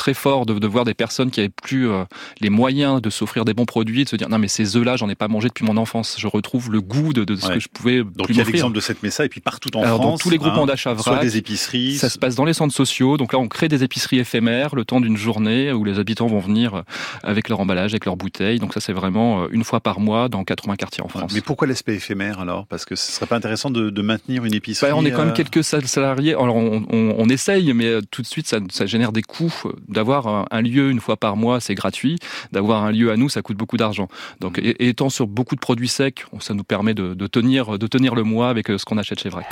[0.00, 2.04] très fort de, de, voir des personnes qui avaient plus euh,
[2.40, 4.96] les moyens de s'offrir des bons produits, de se dire non mais ces œufs là
[4.96, 7.60] j'en ai pas mangé depuis mon enfance, je retrouve le goût de, de ce que
[7.60, 10.00] je pouvais Donc il y a l'exemple de cette Messa et puis partout en France.
[10.00, 11.96] Dans tous les groupements hein, d'achat vrac, des épiceries.
[11.96, 13.18] Ça se passe dans les centres sociaux.
[13.18, 16.40] Donc là on crée des épiceries éphémères le temps d'une journée où les habitants vont
[16.40, 16.82] venir euh,
[17.22, 18.58] avec leur emballage, avec leurs bouteilles.
[18.58, 21.32] Donc ça c'est vraiment une fois par mois dans 80 quartiers en France.
[21.34, 22.66] mais pourquoi l'aspect éphémère alors?
[22.66, 24.90] Parce que ce serait pas intéressant de, de maintenir une épicerie.
[24.90, 26.32] Bah, on est quand même quelques salariés.
[26.32, 29.52] Alors on, on, on essaye, mais tout de suite ça, ça génère des coûts
[29.90, 32.18] d'avoir un lieu lieu une fois par mois, c'est gratuit.
[32.52, 34.08] D'avoir un lieu à nous, ça coûte beaucoup d'argent.
[34.40, 34.72] Donc, mmh.
[34.78, 38.48] étant sur beaucoup de produits secs, ça nous permet de, tenir, de tenir le mois
[38.48, 39.46] avec euh, ce qu'on achète chez Vrac.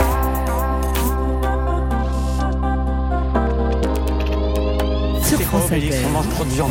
[5.22, 5.92] Sur France s'appelle.
[6.06, 6.70] on mange trop de viande.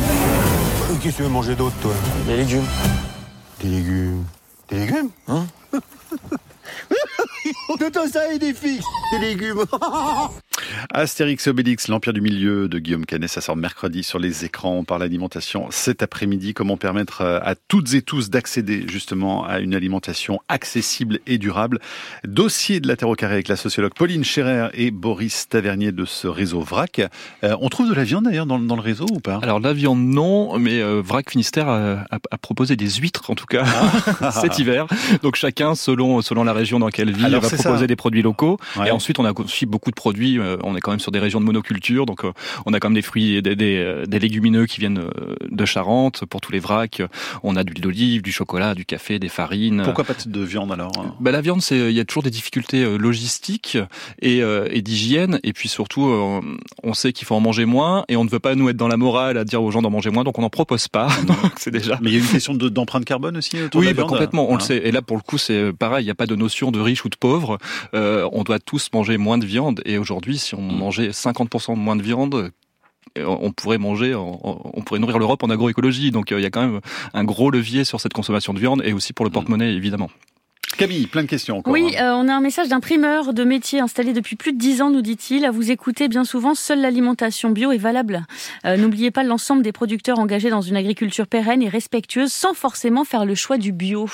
[1.00, 1.92] Qu'est-ce que tu veux manger d'autre, toi?
[2.26, 2.66] Des légumes.
[3.60, 4.24] Des légumes.
[4.68, 5.10] Des légumes?
[5.28, 5.46] Hein?
[7.78, 8.80] De ça et des filles
[9.12, 9.64] Des légumes
[10.92, 14.74] Astérix et Obélix, l'Empire du Milieu de Guillaume Canet, ça sort mercredi sur les écrans.
[14.74, 16.54] On parle alimentation cet après-midi.
[16.54, 21.78] Comment permettre euh, à toutes et tous d'accéder justement à une alimentation accessible et durable?
[22.24, 26.04] Dossier de la Terre au carré avec la sociologue Pauline Scherer et Boris Tavernier de
[26.04, 27.02] ce réseau VRAC.
[27.44, 29.38] Euh, on trouve de la viande d'ailleurs dans, dans, le réseau ou pas?
[29.42, 33.34] Alors la viande non, mais euh, VRAC Finistère a, a, a, proposé des huîtres en
[33.34, 33.64] tout cas
[34.20, 34.30] ah.
[34.40, 34.86] cet hiver.
[35.22, 37.86] Donc chacun selon selon la région dans laquelle vit va proposer ça.
[37.86, 38.58] des produits locaux.
[38.76, 38.88] Ouais.
[38.88, 41.40] Et ensuite on a aussi beaucoup de produits on est quand même sur des régions
[41.40, 42.32] de monoculture, donc euh,
[42.66, 45.64] on a quand même des fruits et des, des, des, légumineux qui viennent euh, de
[45.64, 47.02] Charente pour tous les vracs.
[47.42, 49.82] On a de l'huile d'olive, du chocolat, du café, des farines.
[49.84, 52.82] Pourquoi pas de viande alors bah, La viande, c'est il y a toujours des difficultés
[52.84, 53.78] euh, logistiques
[54.22, 56.02] et, et d'hygiène, et puis surtout,
[56.82, 58.88] on sait qu'il faut en manger moins, et on ne veut pas nous être dans
[58.88, 61.08] la morale à dire aux gens d'en manger moins, donc on n'en propose pas.
[61.26, 61.98] donc c'est déjà.
[62.02, 63.60] Mais il y a une question d'empreinte carbone aussi.
[63.62, 64.08] Autour oui, de la viande.
[64.08, 64.48] complètement.
[64.50, 64.58] On Hein?
[64.58, 64.76] le sait.
[64.84, 66.02] Et là, pour le coup, c'est pareil.
[66.04, 67.58] Il n'y a pas de notion de riche ou de pauvre.
[67.94, 69.80] Euh, on doit tous manger moins de viande.
[69.84, 72.50] Et aujourd'hui, si on mangeait 50% de moins de viande,
[73.16, 76.10] on pourrait manger, on pourrait nourrir l'Europe en agroécologie.
[76.10, 76.80] Donc il y a quand même
[77.14, 80.10] un gros levier sur cette consommation de viande et aussi pour le porte-monnaie évidemment.
[80.76, 81.72] Camille, plein de questions encore.
[81.72, 82.04] Oui, hein.
[82.04, 84.90] euh, on a un message d'un primeur de métier installé depuis plus de dix ans,
[84.90, 85.44] nous dit-il.
[85.44, 88.24] À vous écouter bien souvent, seule l'alimentation bio est valable.
[88.64, 93.04] Euh, N'oubliez pas l'ensemble des producteurs engagés dans une agriculture pérenne et respectueuse sans forcément
[93.04, 94.08] faire le choix du bio.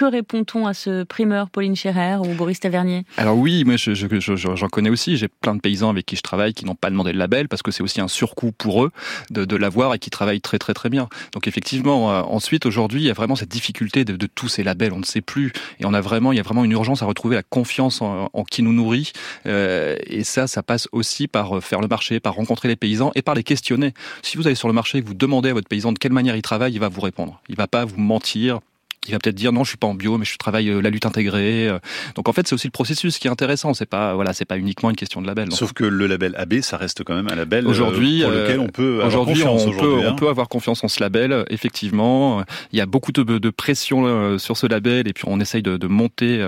[0.00, 3.04] Que répond-on à ce primeur, Pauline Scherer ou Boris Tavernier?
[3.18, 5.18] Alors oui, moi j'en je, je, je, connais aussi.
[5.18, 7.60] J'ai plein de paysans avec qui je travaille qui n'ont pas demandé le label parce
[7.60, 8.92] que c'est aussi un surcoût pour eux
[9.28, 11.10] de, l'avoir et qui travaillent très très très bien.
[11.34, 14.94] Donc effectivement, euh, ensuite aujourd'hui, il y a vraiment cette difficulté de, tous ces labels.
[14.94, 17.04] On ne sait plus et on a vraiment, il y a vraiment une urgence à
[17.04, 19.12] retrouver la confiance en, qui nous nourrit.
[19.44, 23.12] Euh, et ça, ça passe aussi par euh, faire le marché, par rencontrer les paysans
[23.16, 23.92] et par les questionner.
[24.22, 26.36] Si vous allez sur le marché et vous demandez à votre paysan de quelle manière
[26.36, 27.42] il travaille, il va vous répondre.
[27.50, 28.60] Il va pas vous mentir
[29.08, 30.90] il va peut-être dire non, je suis pas en bio, mais je travaille euh, la
[30.90, 31.68] lutte intégrée.
[31.68, 31.78] euh.
[32.16, 33.72] Donc en fait, c'est aussi le processus qui est intéressant.
[33.74, 35.48] C'est pas voilà, c'est pas uniquement une question de label.
[35.48, 38.30] Donc, Sauf que le label AB, ça reste quand même un label euh, aujourd'hui pour
[38.30, 39.62] lequel on peut avoir aujourd'hui confiance.
[39.62, 40.14] on peut aujourd'hui, on hein.
[40.16, 41.44] peut avoir confiance en ce label.
[41.50, 45.62] Effectivement, il y a beaucoup de, de pression sur ce label et puis on essaye
[45.62, 46.38] de, de monter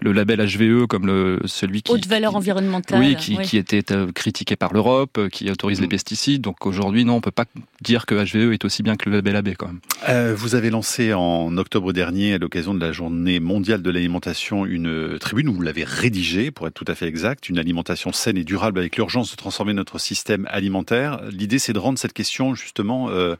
[0.00, 3.00] le label HVE comme le celui qui Haute valeur qui- environnementale.
[3.00, 3.44] oui, qui, oui.
[3.44, 3.82] qui était
[4.14, 6.42] critiqué par l'Europe, qui autorise les pesticides.
[6.42, 7.46] Donc aujourd'hui, non, on peut pas
[7.80, 9.80] dire que HVE est aussi bien que le label AB quand même.
[10.08, 14.64] Euh, vous avez lancé en octobre dernier, à l'occasion de la journée mondiale de l'alimentation,
[14.64, 18.36] une tribune où vous l'avez rédigée, pour être tout à fait exact, une alimentation saine
[18.36, 21.20] et durable avec l'urgence de transformer notre système alimentaire.
[21.32, 23.34] L'idée, c'est de rendre cette question justement euh,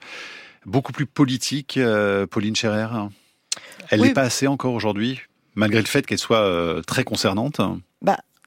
[0.65, 1.77] beaucoup plus politique.
[1.77, 2.89] Euh, Pauline Scherer,
[3.91, 4.13] elle n'est Oui.
[4.15, 5.21] pas assez encore aujourd'hui,
[5.55, 7.61] malgré le fait qu'elle soit euh, très concernante.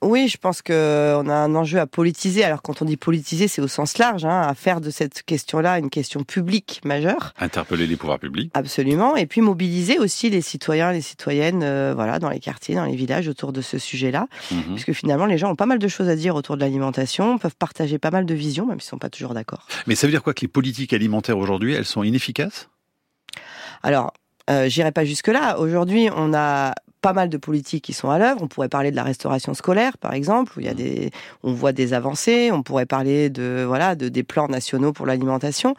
[0.02, 2.46] Oui, je pense qu'on a un enjeu à politiser.
[2.46, 5.78] Alors, quand on dit politiser, c'est au sens large, hein, à faire de cette question-là
[5.78, 7.34] une question publique majeure.
[7.38, 8.50] Interpeller les pouvoirs publics.
[8.54, 9.18] Absolument.
[9.18, 12.96] Et puis mobiliser aussi les citoyens, les citoyennes, euh, voilà, dans les quartiers, dans les
[12.96, 14.28] villages autour de ce sujet-là.
[14.52, 14.76] Mhm.
[14.76, 17.58] Puisque finalement, les gens ont pas mal de choses à dire autour de l'alimentation, peuvent
[17.58, 19.68] partager pas mal de visions, même s'ils sont pas toujours d'accord.
[19.86, 22.70] Mais ça veut dire quoi que les politiques alimentaires aujourd'hui, elles sont inefficaces?
[23.84, 24.14] Alors,
[24.50, 25.60] euh, j'irai pas jusque-là.
[25.60, 28.42] Aujourd'hui, on a pas mal de politiques qui sont à l'œuvre.
[28.42, 31.12] On pourrait parler de la restauration scolaire, par exemple, où il y a des,
[31.44, 32.52] on voit des avancées.
[32.52, 35.76] On pourrait parler de, voilà, de des plans nationaux pour l'alimentation.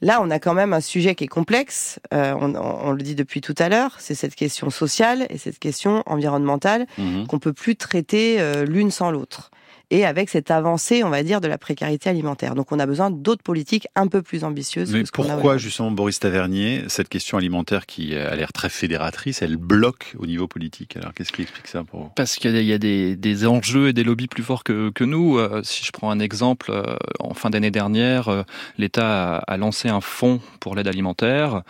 [0.00, 2.00] Là, on a quand même un sujet qui est complexe.
[2.12, 3.96] Euh, on, on- le dit depuis tout à l'heure.
[4.00, 7.26] C'est cette question sociale et cette question environnementale Mhm.
[7.28, 9.50] qu'on peut plus traiter euh, l'une sans l'autre.
[9.94, 12.54] Et avec cette avancée, on va dire, de la précarité alimentaire.
[12.54, 14.90] Donc, on a besoin d'autres politiques un peu plus ambitieuses.
[14.90, 19.42] Mais que a pourquoi justement Boris Tavernier, cette question alimentaire qui a l'air très fédératrice,
[19.42, 20.96] elle bloque au niveau politique?
[20.96, 22.08] Alors qu'est-ce qui explique ça pour vous?
[22.16, 24.64] Parce qu'il y a, il y a des, des enjeux et des lobbies plus forts
[24.64, 25.36] que, que nous.
[25.36, 28.44] Euh, si je prends un exemple, euh, en fin d'année dernière, euh,
[28.78, 31.64] l'État a, a lancé un fonds pour l'aide alimentaire,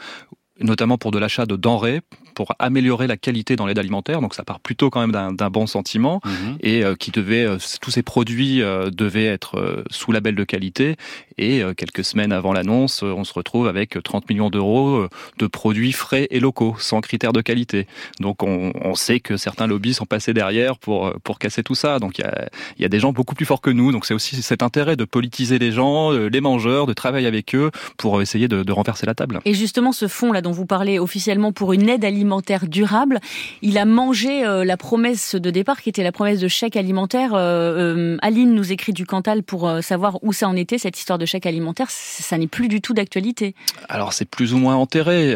[0.60, 2.02] notamment pour de l'achat de denrées,
[2.34, 4.20] pour améliorer la qualité dans l'aide alimentaire.
[4.20, 6.20] Donc ça part plutôt quand même d'un bon sentiment.
[6.24, 6.56] Mhm.
[6.60, 10.44] et euh, qui devait euh, tous ces produits euh, devaient être euh, sous label de
[10.44, 10.96] qualité
[11.38, 15.46] et euh, quelques semaines avant l'annonce on se retrouve avec 30 millions d'euros euh, de
[15.46, 17.86] produits frais et locaux sans critères de qualité
[18.20, 21.98] donc on, on sait que certains lobbies sont passés derrière pour pour casser tout ça
[21.98, 24.06] donc il y a, il y a des gens beaucoup plus forts que nous donc
[24.06, 28.22] c'est aussi cet intérêt de politiser les gens les mangeurs de travailler avec eux pour
[28.22, 30.98] essayer de, de renverser la table Et justement, ce fonds là dont dont vous parlez
[30.98, 32.21] officiellement pour une aide alimentaire
[32.68, 33.20] durable.
[33.62, 37.32] Il a mangé euh, la promesse de départ qui était la promesse de chèque alimentaire.
[37.34, 41.26] Euh, Aline nous écrit du Cantal pour savoir où ça en était, cette histoire de
[41.26, 41.88] chèque alimentaire.
[41.90, 43.54] Ça n'est plus du tout d'actualité.
[43.88, 45.34] Alors c'est plus ou moins enterré.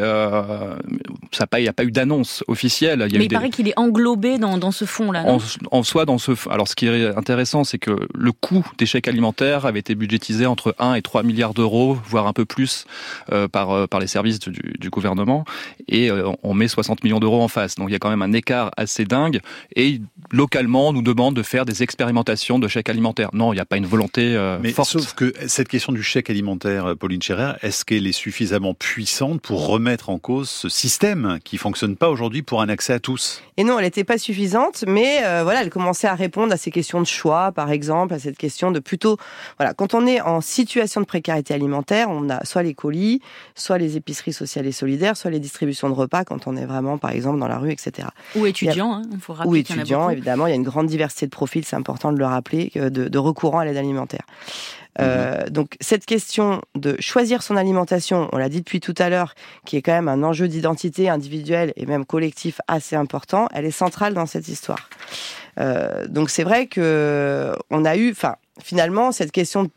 [1.33, 3.07] ça il n'y a pas eu d'annonce officielle.
[3.11, 5.25] Il Mais il paraît qu'il est englobé dans, dans ce fonds-là.
[5.27, 5.39] En,
[5.71, 6.33] en, soi, dans ce.
[6.51, 10.47] Alors, ce qui est intéressant, c'est que le coût des chèques alimentaires avait été budgétisé
[10.47, 12.87] entre 1 et 3 milliards d'euros, voire un peu plus,
[13.33, 15.45] euh, par euh, par les services du, du gouvernement,
[15.89, 17.77] et euh, on met 60 millions d'euros en face.
[17.77, 19.41] Donc, il y a quand même un écart assez dingue.
[19.75, 23.31] Et localement, on nous demande de faire des expérimentations de chèques alimentaires.
[23.33, 24.91] Non, il n'y a pas une volonté Mais forte.
[24.91, 29.67] Sauf que cette question du chèque alimentaire, Pauline Scherer, est-ce qu'elle est suffisamment puissante pour
[29.67, 33.43] remettre en cause ce système qui fonctionne pas aujourd'hui pour un accès à tous?
[33.57, 37.01] Et non, elle n'était pas suffisante, mais voilà, elle commençait à répondre à ces questions
[37.01, 39.17] de choix, par exemple, à cette question de plutôt,
[39.59, 43.23] voilà, quand on est en situation de précarité alimentaire, on a soit les colis,
[43.55, 46.99] soit les épiceries sociales et solidaires, soit les distributions de repas quand on est vraiment,
[46.99, 48.09] par exemple, dans la rue, etc.
[48.35, 49.51] Ou étudiant, il faut rappeler.
[49.51, 52.27] Ou étudiant, évidemment, il y a une grande diversité de profils, c'est important de le
[52.27, 54.25] rappeler, de, de recourant à l'aide alimentaire.
[55.01, 55.51] Euh, mhm.
[55.51, 59.77] donc cette question de choisir son alimentation, on l'a dit depuis tout à l'heure, qui
[59.77, 64.15] est quand même un enjeu d'identité individuelle et même collectif assez important, elle est centrale
[64.15, 64.89] dans cette histoire.
[65.59, 69.71] Euh, donc c'est vrai que on a eu, enfin finalement cette question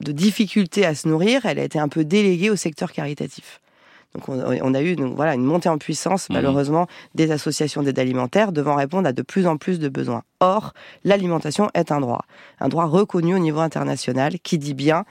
[0.00, 3.60] de difficulté à se nourrir, elle a été un peu déléguée au secteur caritatif.
[4.16, 6.36] Donc on, a eu donc voilà une montée en puissance mhm.
[6.36, 10.22] malheureusement des associations d'aide alimentaire devant répondre à de plus en plus de besoins.
[10.40, 10.72] Or,
[11.04, 12.24] l'alimentation est un droit,
[12.60, 15.04] un droit reconnu au niveau international qui dit bien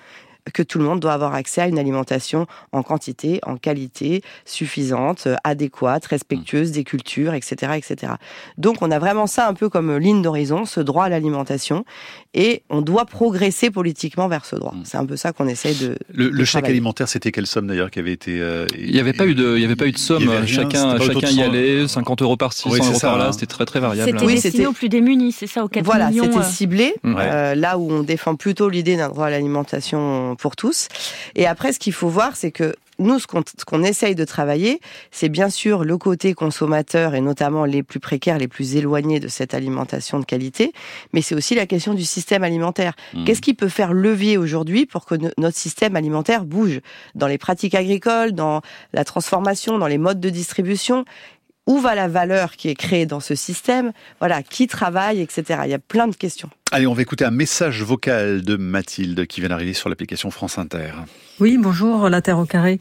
[0.54, 5.24] que tout le monde doit avoir accès à une alimentation en quantité, en qualité, suffisante,
[5.28, 8.14] euh, adéquate, respectueuse des cultures, etc., etc.
[8.58, 11.86] Donc on a vraiment ça un peu comme ligne d'horizon, ce droit à l'alimentation,
[12.34, 14.74] et on doit progresser politiquement vers ce droit.
[14.74, 14.82] Mm.
[14.84, 15.98] C'est un peu ça qu'on essaye de.
[16.14, 19.26] Le, chèque alimentaire, c'était quelle somme d'ailleurs qui avait été euh, Il n'y avait pas
[19.26, 20.30] eu de, il y avait pas eu de somme.
[20.46, 23.28] chacun, chacun y allait, 50 euros par ci, 100 euros par là.
[23.28, 23.32] Hein.
[23.32, 24.12] C'était très très variable.
[24.12, 26.26] C'était oui, destiné aux plus démunis, c'est ça, aux 4 voilà, millions.
[26.30, 26.56] Voilà, c'était euh.
[26.56, 26.96] ciblé.
[27.04, 30.88] là où on défend plutôt l'idée d'un droit à l'alimentation pour tous.
[31.36, 34.80] Et après, ce qu'il faut voir, c'est que nous, ce qu'on essaye de travailler,
[35.12, 39.28] c'est bien sûr le côté consommateur et notamment les plus précaires, les plus éloignés de
[39.28, 40.72] cette alimentation de qualité,
[41.12, 42.94] mais c'est aussi la question du système alimentaire.
[43.14, 43.26] Mmh.
[43.26, 46.80] Qu'est-ce qui peut faire levier aujourd'hui pour que notre système alimentaire bouge?
[47.16, 48.62] Dans les pratiques agricoles, dans
[48.94, 51.04] la transformation, dans les modes de distribution
[51.68, 55.62] où va la valeur qui est créée dans ce système Voilà, qui travaille, etc.
[55.66, 56.50] Il y a plein de questions.
[56.72, 60.58] Allez, on va écouter un message vocal de Mathilde qui vient d'arriver sur l'application France
[60.58, 60.92] Inter.
[61.40, 62.80] Oui, bonjour, la Terre au carré.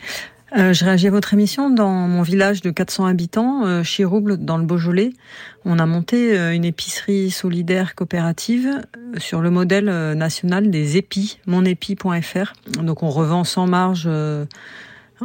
[0.56, 1.70] Euh, je réagis à votre émission.
[1.70, 5.12] Dans mon village de 400 habitants, euh, Chirouble, dans le Beaujolais,
[5.64, 11.38] on a monté euh, une épicerie solidaire coopérative euh, sur le modèle national des épis,
[11.46, 12.52] monépi.fr.
[12.82, 14.08] Donc on revend sans marge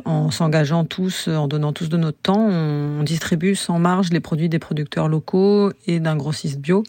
[0.06, 2.48] en s'engageant tous, en donnant tous de notre temps.
[2.48, 6.84] On distribue sans marge les produits des producteurs locaux et d'un grossiste bio.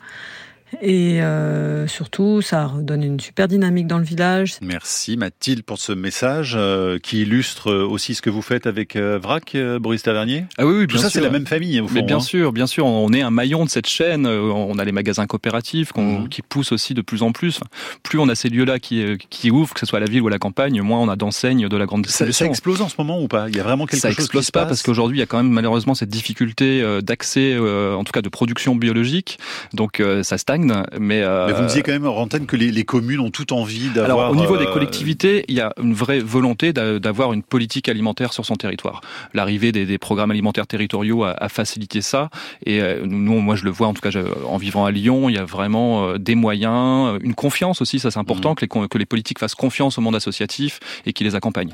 [0.82, 4.56] Et euh, surtout, ça donne une super dynamique dans le village.
[4.62, 9.18] Merci Mathilde pour ce message euh, qui illustre aussi ce que vous faites avec euh,
[9.20, 10.44] VRAC, Boris Tavernier.
[10.58, 11.80] Ah oui, oui bien Tout ça, c'est la même famille.
[11.80, 12.20] Au Mais bien hein.
[12.20, 14.26] sûr, bien sûr, on est un maillon de cette chaîne.
[14.26, 16.28] On a les magasins coopératifs mmh.
[16.28, 17.60] qui poussent aussi de plus en plus.
[18.02, 20.28] Plus on a ces lieux-là qui, qui ouvrent, que ce soit à la ville ou
[20.28, 22.46] à la campagne, moins on a d'enseignes de la grande distribution.
[22.46, 23.48] Ça, explose en ce moment ou pas?
[23.48, 25.24] Il y a vraiment quelque ça chose explose qui pas se parce qu'aujourd'hui il y
[25.24, 29.38] a quand même malheureusement cette difficulté d'accès, en tout cas de production biologique.
[29.72, 32.70] Donc ça stagne, mais euh, Mais vous me disiez quand même en antenne que les,
[32.70, 34.18] les communes ont tout envie d'avoir.
[34.18, 37.88] Alors au niveau des euh, collectivités, il y a une vraie volonté d'avoir une politique
[37.88, 39.00] alimentaire sur son territoire.
[39.34, 42.30] L'arrivée des, des, programmes alimentaires territoriaux a, a, facilité ça.
[42.64, 44.10] Et euh, nous, moi je le vois en tout cas
[44.46, 48.18] en vivant à Lyon, il y a vraiment des moyens, une confiance aussi, ça c'est
[48.18, 48.54] important, mmh.
[48.54, 51.72] que, les, que les politiques fassent confiance au monde associatif et qu'ils les accompagnent.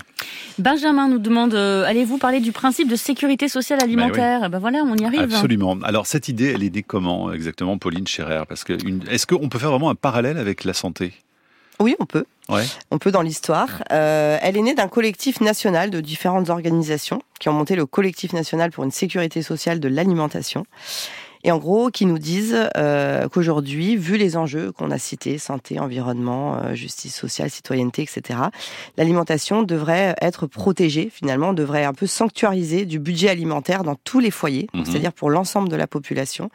[0.58, 4.42] Benjamin nous demande, allez-vous parler du principe de sécurité sociale alimentaire?
[4.42, 5.20] Ben, ben voilà, on y arrive.
[5.20, 5.76] Absolument.
[5.82, 8.75] Alors cette idée, elle est née comment exactement, Pauline Scherer Parce que
[9.10, 11.12] est-ce qu'on peut faire vraiment un parallèle avec la santé?
[11.80, 12.24] Oui, on peut.
[12.48, 12.64] Ouais.
[12.90, 13.82] On peut dans l'histoire.
[13.92, 18.32] Euh, elle est née d'un collectif national de différentes organisations qui ont monté le collectif
[18.32, 20.64] national pour une sécurité sociale de l'alimentation
[21.46, 25.78] et en gros qui nous disent euh, qu'aujourd'hui, vu les enjeux qu'on a cités, santé,
[25.78, 28.40] environnement, euh, justice sociale, citoyenneté, etc.,
[28.96, 34.32] l'alimentation devrait être protégée, finalement, devrait un peu sanctuariser du budget alimentaire dans tous les
[34.32, 34.84] foyers, mhm.
[34.84, 36.50] c'est-à-dire pour l'ensemble de la population,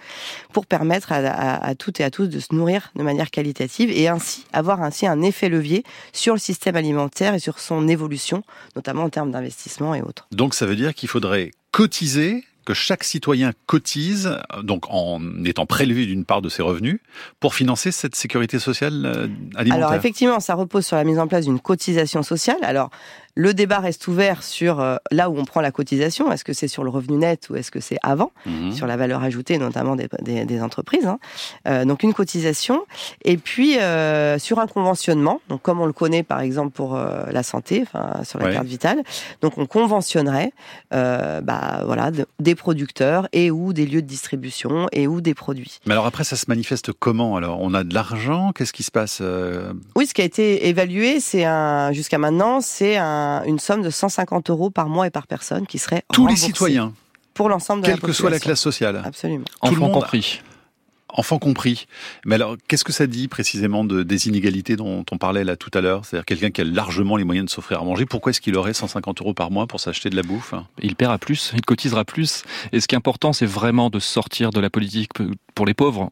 [0.51, 3.91] pour permettre à, à, à, toutes et à tous de se nourrir de manière qualitative
[3.91, 8.43] et ainsi avoir ainsi un effet levier sur le système alimentaire et sur son évolution,
[8.75, 10.27] notamment en termes d'investissement et autres.
[10.33, 16.05] Donc ça veut dire qu'il faudrait cotiser que chaque citoyen cotise, donc en étant prélevé
[16.05, 16.99] d'une part de ses revenus,
[17.39, 21.27] pour financer cette sécurité sociale euh, alimentaire Alors effectivement, ça repose sur la mise en
[21.27, 22.57] place d'une cotisation sociale.
[22.61, 22.89] Alors
[23.35, 26.31] Le débat reste ouvert sur euh, là où on prend la cotisation.
[26.31, 28.73] Est-ce que c'est sur le revenu net ou est-ce que c'est avant, Mhm.
[28.73, 31.05] sur la valeur ajoutée, notamment des, des- des entreprises.
[31.05, 31.19] hein.
[31.67, 32.85] Euh, donc une cotisation.
[33.23, 37.43] Et puis euh, sur un conventionnement, donc comme on le connaît par exemple pour la
[37.43, 37.85] santé,
[38.23, 38.53] sur la Ouais.
[38.53, 39.01] carte vitale.
[39.41, 40.51] Donc on conventionnerait,
[40.91, 45.79] bah voilà, de- des producteurs et ou des lieux de distribution et ou des produits.
[45.85, 48.51] Mais alors après, ça se manifeste comment Alors, on a de l'argent?
[48.53, 49.21] Qu'est-ce qui se passe
[49.95, 53.89] Oui, ce qui a été évalué, c'est un jusqu'à maintenant, c'est un- une somme de
[53.89, 56.93] 150 euros par mois et par personne qui serait Tous les citoyens,
[57.33, 59.45] pour l'ensemble de quelle la que soit la classe sociale, Absolument.
[59.63, 60.41] Tout le monde- compris.
[61.13, 61.87] Enfants compris.
[62.25, 65.71] Mais alors, qu'est-ce que ça dit précisément de, des inégalités dont on parlait là tout
[65.73, 66.05] à l'heure?
[66.05, 68.73] C'est-à-dire quelqu'un qui a largement les moyens de s'offrir à manger, pourquoi est-ce qu'il aurait
[68.73, 70.53] 150 euros par mois pour s'acheter de la bouffe?
[70.81, 72.43] Il paiera plus, il cotisera plus.
[72.71, 75.09] Et ce qui est important, c'est vraiment de sortir de la politique
[75.55, 76.09] pour les pauvres.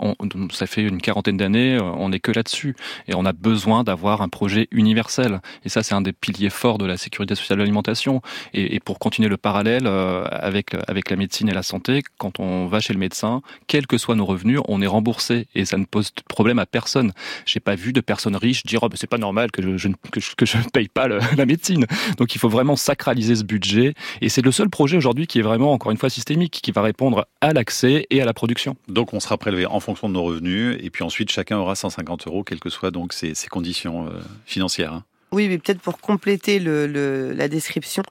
[0.52, 2.76] Ça fait une quarantaine d'années, euh, on n'est que là-dessus.
[3.08, 5.42] Et on a besoin d'avoir un projet universel.
[5.64, 8.22] Et ça, c'est un des piliers forts de la sécurité sociale de l'alimentation.
[8.54, 12.40] Et, et pour continuer le parallèle euh, avec, avec la médecine et la santé, quand
[12.40, 15.47] on va chez le médecin, quels que soient nos revenus, on est remboursé.
[15.56, 17.13] Et ça ne pose de problème à personne.
[17.45, 19.93] J'ai pas vu de personnes riches dire oh, ben, c'est pas normal que je, ne-
[20.12, 21.86] que je, paye pas la médecine.
[22.17, 23.93] Donc il faut vraiment sacraliser ce budget.
[24.21, 26.82] Et c'est le seul projet aujourd'hui qui est vraiment, encore une fois, systémique, qui va
[26.82, 28.75] répondre à l'accès et à la production.
[28.88, 32.28] Donc on sera prélevé en fonction de nos revenus, et puis ensuite chacun aura 150
[32.28, 34.93] euros, quelles que soient donc ses, ses conditions euh, financières.
[34.93, 35.04] hein.
[35.32, 38.02] Oui, mais peut-être pour compléter le, le- la description,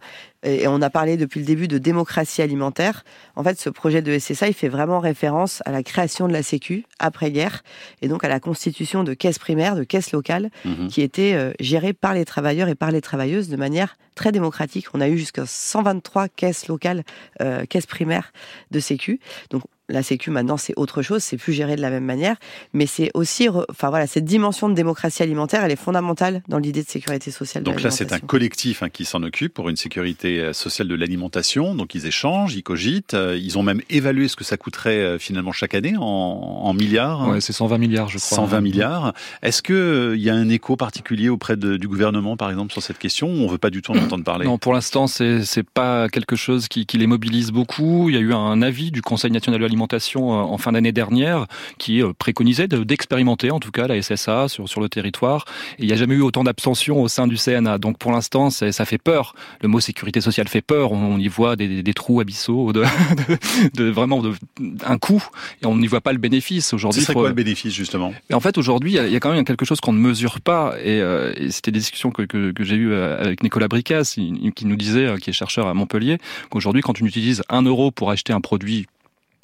[0.45, 3.05] et on a parlé depuis le début de démocratie alimentaire.
[3.35, 6.45] En fait, ce projet de SSA, il fait vraiment référence à la création de la
[6.45, 7.65] Sécu après-guerre,
[8.03, 10.87] et donc à la constitution de caisses primaires, de caisses locales, Mhm.
[10.89, 14.87] qui étaient euh, gérées par les travailleurs et par les travailleuses de manière très démocratique.
[14.95, 17.03] On a eu jusqu'à 123 caisses locales,
[17.43, 18.33] euh, caisses primaires
[18.71, 19.19] de Sécu.
[19.51, 22.37] Donc la Sécu maintenant c'est autre chose, c'est plus géré de la même manière,
[22.73, 26.59] mais c'est aussi, re- enfin voilà, cette dimension de démocratie alimentaire, elle est fondamentale dans
[26.59, 27.65] l'idée de sécurité sociale.
[27.65, 30.89] de Donc là, c'est un collectif hein, qui s'en occupe pour une sécurité euh, sociale
[30.89, 31.75] de l'alimentation.
[31.75, 35.19] Donc ils échangent, ils cogitent, euh, ils ont même évalué ce que ça coûterait euh,
[35.19, 37.23] finalement chaque année en, en milliards.
[37.23, 37.31] hein.
[37.33, 38.37] Ouais, c'est 120 milliards, je crois.
[38.37, 39.15] 120 milliards.
[39.43, 42.73] Est-ce que euh, il y a un écho particulier auprès de- du gouvernement, par exemple,
[42.73, 44.45] sur cette question ou On veut pas du tout en entendre parler?
[44.47, 48.09] Non, pour l'instant, c'est c'est pas quelque chose qui, qui les mobilise beaucoup.
[48.11, 50.91] Il y a eu un avis du Conseil national de l'alimentation euh, en fin d'année
[50.93, 51.47] dernière
[51.79, 55.45] qui euh, préconisait de- d'expérimenter, en tout cas, la SSA sur sur le territoire.
[55.79, 57.79] Et il n'y a jamais eu autant d'abstention au sein du CNA.
[57.79, 59.35] Donc pour l'instant, c'est- ça fait peur.
[59.63, 60.91] Le mot sécurité sociale fait peur.
[60.93, 62.83] On, on y voit des, des trous abyssaux, de,
[63.29, 64.33] de, de- vraiment de,
[64.85, 65.25] un coût,
[65.63, 67.03] et on n'y voit pas le bénéfice Ce aujourd'hui.
[67.03, 68.13] faut- quoi le bénéfice justement?
[68.31, 69.93] Et en fait, aujourd'hui, il y a- il y, a quand même quelque chose qu'on
[69.93, 70.75] ne mesure pas.
[70.83, 74.53] Et, euh, et c'était des discussions que, que, que j'ai eues avec Nicolas Bricas, il-
[74.53, 76.19] qui nous disait, qui est chercheur à Montpellier,
[76.51, 78.87] qu'aujourd'hui, quand on utilise un euro pour acheter un produit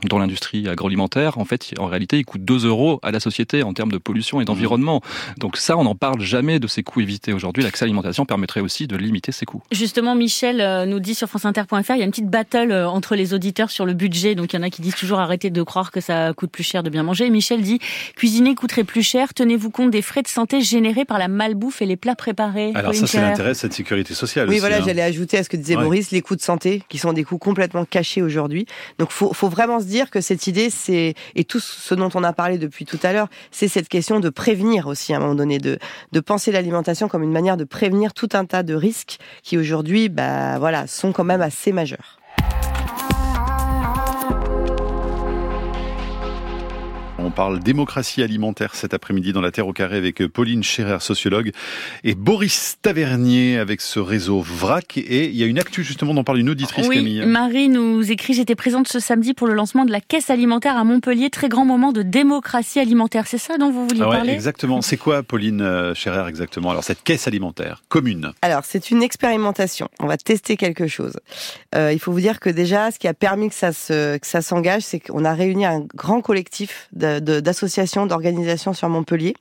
[0.09, 3.73] dans l'industrie agroalimentaire, en fait, en réalité, il coûte 2 euros à la société en
[3.73, 5.01] termes de pollution et d'environnement.
[5.39, 7.33] Donc ça, on n'en parle jamais de ces coûts évités.
[7.33, 9.63] Aujourd'hui, l'accès à l'alimentation permettrait aussi de limiter ces coûts.
[9.73, 13.15] Justement, Michel euh, nous dit sur franceinter.fr, il y a une petite battle euh, entre
[13.15, 14.35] les auditeurs sur le budget.
[14.35, 16.65] Donc, il y en a qui disent toujours arrêtez de croire que ça coûte plus
[16.65, 17.27] cher de bien manger.
[17.27, 17.79] Et Michel dit
[18.17, 19.35] cuisiner coûterait plus cher.
[19.35, 22.73] Tenez-vous compte des frais de santé générés par la malbouffe et les plats préparés.
[22.75, 24.49] Alors Pauline ça, c'est l'intérêt de cette sécurité sociale.
[24.49, 24.83] Oui, aussi, voilà, hein.
[24.85, 25.83] j'allais ajouter à ce que disait Ouais.
[25.83, 28.67] Maurice, les coûts de santé, qui sont des coûts complètement cachés aujourd'hui.
[28.99, 32.25] Donc, faut, faut vraiment se dire que cette idée, c'est et tout ce dont on
[32.25, 35.35] a parlé depuis tout à l'heure, c'est cette question de prévenir aussi à un moment
[35.35, 35.79] donné, de
[36.13, 40.09] de penser l'alimentation comme une manière de prévenir tout un tas de risques qui aujourd'hui,
[40.09, 42.19] bah voilà, sont quand même assez majeurs.
[47.35, 51.51] Parle démocratie alimentaire cet après-midi dans la Terre au carré avec Pauline Scherer, sociologue,
[52.05, 54.99] et Boris Tavernier avec ce réseau VRAC.
[54.99, 57.27] Et il y a une actu justement dont parle une auditrice Oui, Camille.
[57.27, 60.85] Marie nous écrit J'étais présente ce samedi pour le lancement de la caisse alimentaire à
[60.85, 61.29] Montpellier.
[61.31, 63.27] Très grand moment de démocratie alimentaire.
[63.27, 64.33] C'est ça dont vous vouliez Ah ouais, parler?
[64.33, 64.81] exactement.
[64.81, 66.71] C'est quoi, Pauline euh, Scherer, exactement?
[66.71, 68.33] Alors cette caisse alimentaire commune.
[68.43, 69.89] Alors, c'est une expérimentation.
[70.01, 71.15] On va tester quelque chose.
[71.75, 74.83] Euh, il faut vous dire que déjà, ce qui a permis que ça se, s'engage,
[74.83, 79.35] c'est qu'on a réuni un grand collectif de- d'associations, d'organisations sur Montpellier.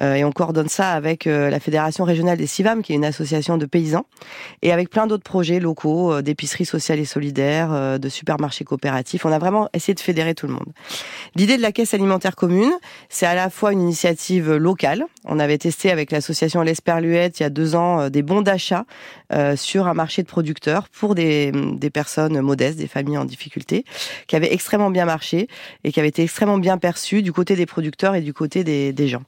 [0.00, 3.04] Euh, et on coordonne ça avec euh, la Fédération régionale des CIVAM, qui est une
[3.04, 4.06] association de paysans,
[4.62, 9.24] et avec plein d'autres projets locaux, euh, d'épiceries sociales et solidaires, de supermarchés coopératifs.
[9.24, 10.68] On a vraiment essayé de fédérer tout le monde.
[11.34, 12.72] L'idée de la caisse alimentaire commune,
[13.08, 15.04] c'est à la fois une initiative locale.
[15.24, 18.84] On avait testé avec l'association L'Esperluette il y a deux ans des bons d'achat
[19.32, 23.84] euh, sur un marché de producteurs pour des, des personnes modestes, des familles en difficulté,
[24.26, 25.48] qui avait extrêmement bien marché
[25.84, 28.92] et qui avait été extrêmement bien perçu du côté des producteurs et du côté des,
[28.92, 29.22] des gens.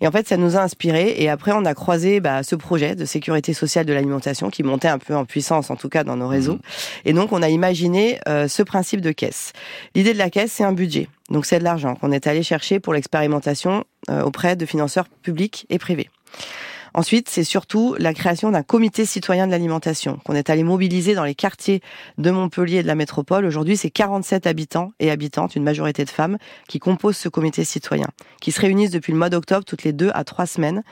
[0.00, 1.14] Et en fait, ça nous a inspiré.
[1.18, 4.88] Et après, on a croisé bah, ce projet de sécurité sociale de l'alimentation qui montait
[4.88, 6.58] un peu en puissance, en tout cas dans nos réseaux.
[7.04, 9.52] Et donc, on a imaginé euh, ce principe de caisse.
[9.94, 11.08] L'idée de la caisse, c'est un budget.
[11.30, 15.66] Donc, c'est de l'argent qu'on est allé chercher pour l'expérimentation euh, auprès de financeurs publics
[15.70, 16.10] et privés.
[16.96, 21.24] Ensuite, c'est surtout la création d'un comité citoyen de l'alimentation qu'on est allé mobiliser dans
[21.24, 21.82] les quartiers
[22.16, 23.44] de Montpellier et de la métropole.
[23.44, 26.38] Aujourd'hui, c'est 47 habitants et habitantes, une majorité de femmes,
[26.68, 28.06] qui composent ce comité citoyen,
[28.40, 30.82] qui se réunissent depuis le mois d'octobre toutes les deux à trois semaines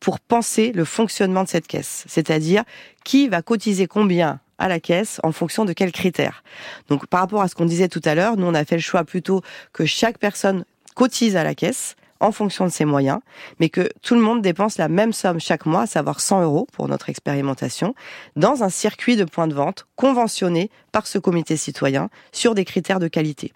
[0.00, 2.06] pour penser le fonctionnement de cette caisse.
[2.08, 2.64] C'est-à-dire
[3.04, 6.42] qui va cotiser combien à la caisse en fonction de quels critères.
[6.88, 8.82] Donc par rapport à ce qu'on disait tout à l'heure, nous on a fait le
[8.82, 9.42] choix plutôt
[9.72, 10.64] que chaque personne
[10.96, 13.20] cotise à la caisse en fonction de ses moyens,
[13.60, 16.66] mais que tout le monde dépense la même somme chaque mois, à savoir 100 euros
[16.72, 17.94] pour notre expérimentation,
[18.36, 23.00] dans un circuit de points de vente conventionné par ce comité citoyen sur des critères
[23.00, 23.52] de qualité.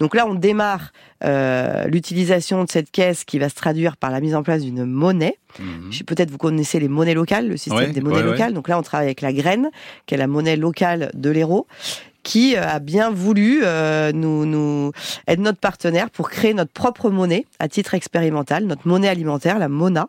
[0.00, 0.92] Donc là, on démarre
[1.22, 4.84] euh, l'utilisation de cette caisse qui va se traduire par la mise en place d'une
[4.84, 5.38] monnaie.
[5.60, 5.90] Mhm.
[6.06, 8.54] Peut-être vous connaissez les monnaies locales, le système des monnaies locales.
[8.54, 9.70] Donc là, on travaille avec la graine,
[10.06, 11.66] qui est la monnaie locale de l'héros
[12.24, 14.90] qui euh, a bien voulu euh, nous,
[15.28, 19.68] être notre partenaire pour créer notre propre monnaie à titre expérimental, notre monnaie alimentaire, la
[19.68, 20.08] Mona,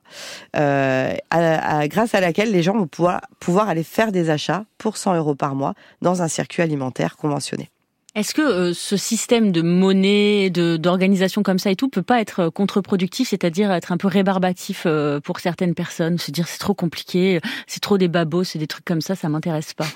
[0.56, 5.16] euh, grâce à laquelle les gens vont pouvoir, pouvoir aller faire des achats pour 100
[5.16, 7.70] euros par mois dans un circuit alimentaire conventionné.
[8.16, 12.22] Est-ce que euh, ce système de monnaie, de d'organisation comme ça et tout peut pas
[12.22, 16.60] être euh, contre-productif, c'est-à-dire être un peu rébarbatif euh, pour certaines personnes, se dire c'est
[16.60, 19.88] trop compliqué, c'est trop des babos, c'est des trucs comme ça, ça m'intéresse pas.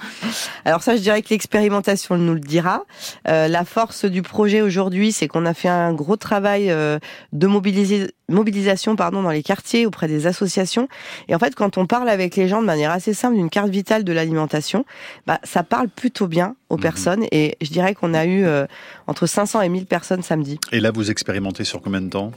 [0.66, 2.84] Alors ça, je dirais que l'expérimentation nous le dira.
[3.26, 8.96] la force du projet aujourd'hui, c'est qu'on a fait un gros travail de mobiliser, mobilisation
[8.96, 10.88] pardon dans les quartiers auprès des associations.
[11.28, 13.70] Et en fait, quand on parle avec les gens de manière assez simple d'une carte
[13.70, 14.86] vitale de l'alimentation,
[15.26, 16.82] bah, ça parle plutôt bien aux mhm.
[16.82, 17.26] personnes.
[17.32, 18.66] Et je dirais qu'on a eu euh,
[19.08, 20.60] entre 500 et 1000 personnes samedi.
[20.72, 22.32] Et là, vous expérimentez sur combien de temps?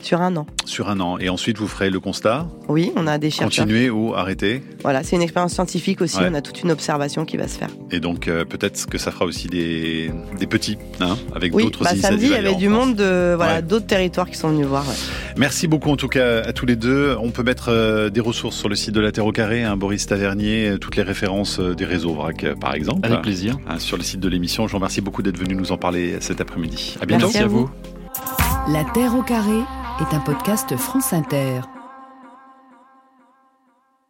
[0.00, 0.46] Sur un an.
[0.64, 1.18] Sur un an.
[1.18, 3.64] Et ensuite, vous ferez le constat Oui, on a des chercheurs.
[3.64, 6.18] Continuer ou arrêter Voilà, c'est une expérience scientifique aussi.
[6.20, 7.70] On a toute une observation qui va se faire.
[7.90, 11.84] Et donc, euh, peut-être que ça fera aussi des, des petits, hein, avec oui, d'autres
[11.84, 14.84] bah, samedi, il y avait du monde de voilà, d'autres territoires qui sont venus voir.
[15.36, 17.16] Merci beaucoup, en tout cas, à tous les deux.
[17.20, 19.76] On peut mettre euh, des ressources sur le site de la Terre au Carré, hein,
[19.76, 23.06] Boris Tavernier, euh, toutes les références des réseaux VRAC, par exemple.
[23.06, 23.56] Avec plaisir.
[23.68, 24.66] Hein, sur le site de l'émission.
[24.66, 26.96] Je vous remercie beaucoup d'être venu nous en parler cet après-midi.
[27.00, 27.26] À bientôt.
[27.26, 27.68] Merci à vous.
[28.68, 29.60] La Terre au Carré
[30.00, 31.77] est un podcast France Inter.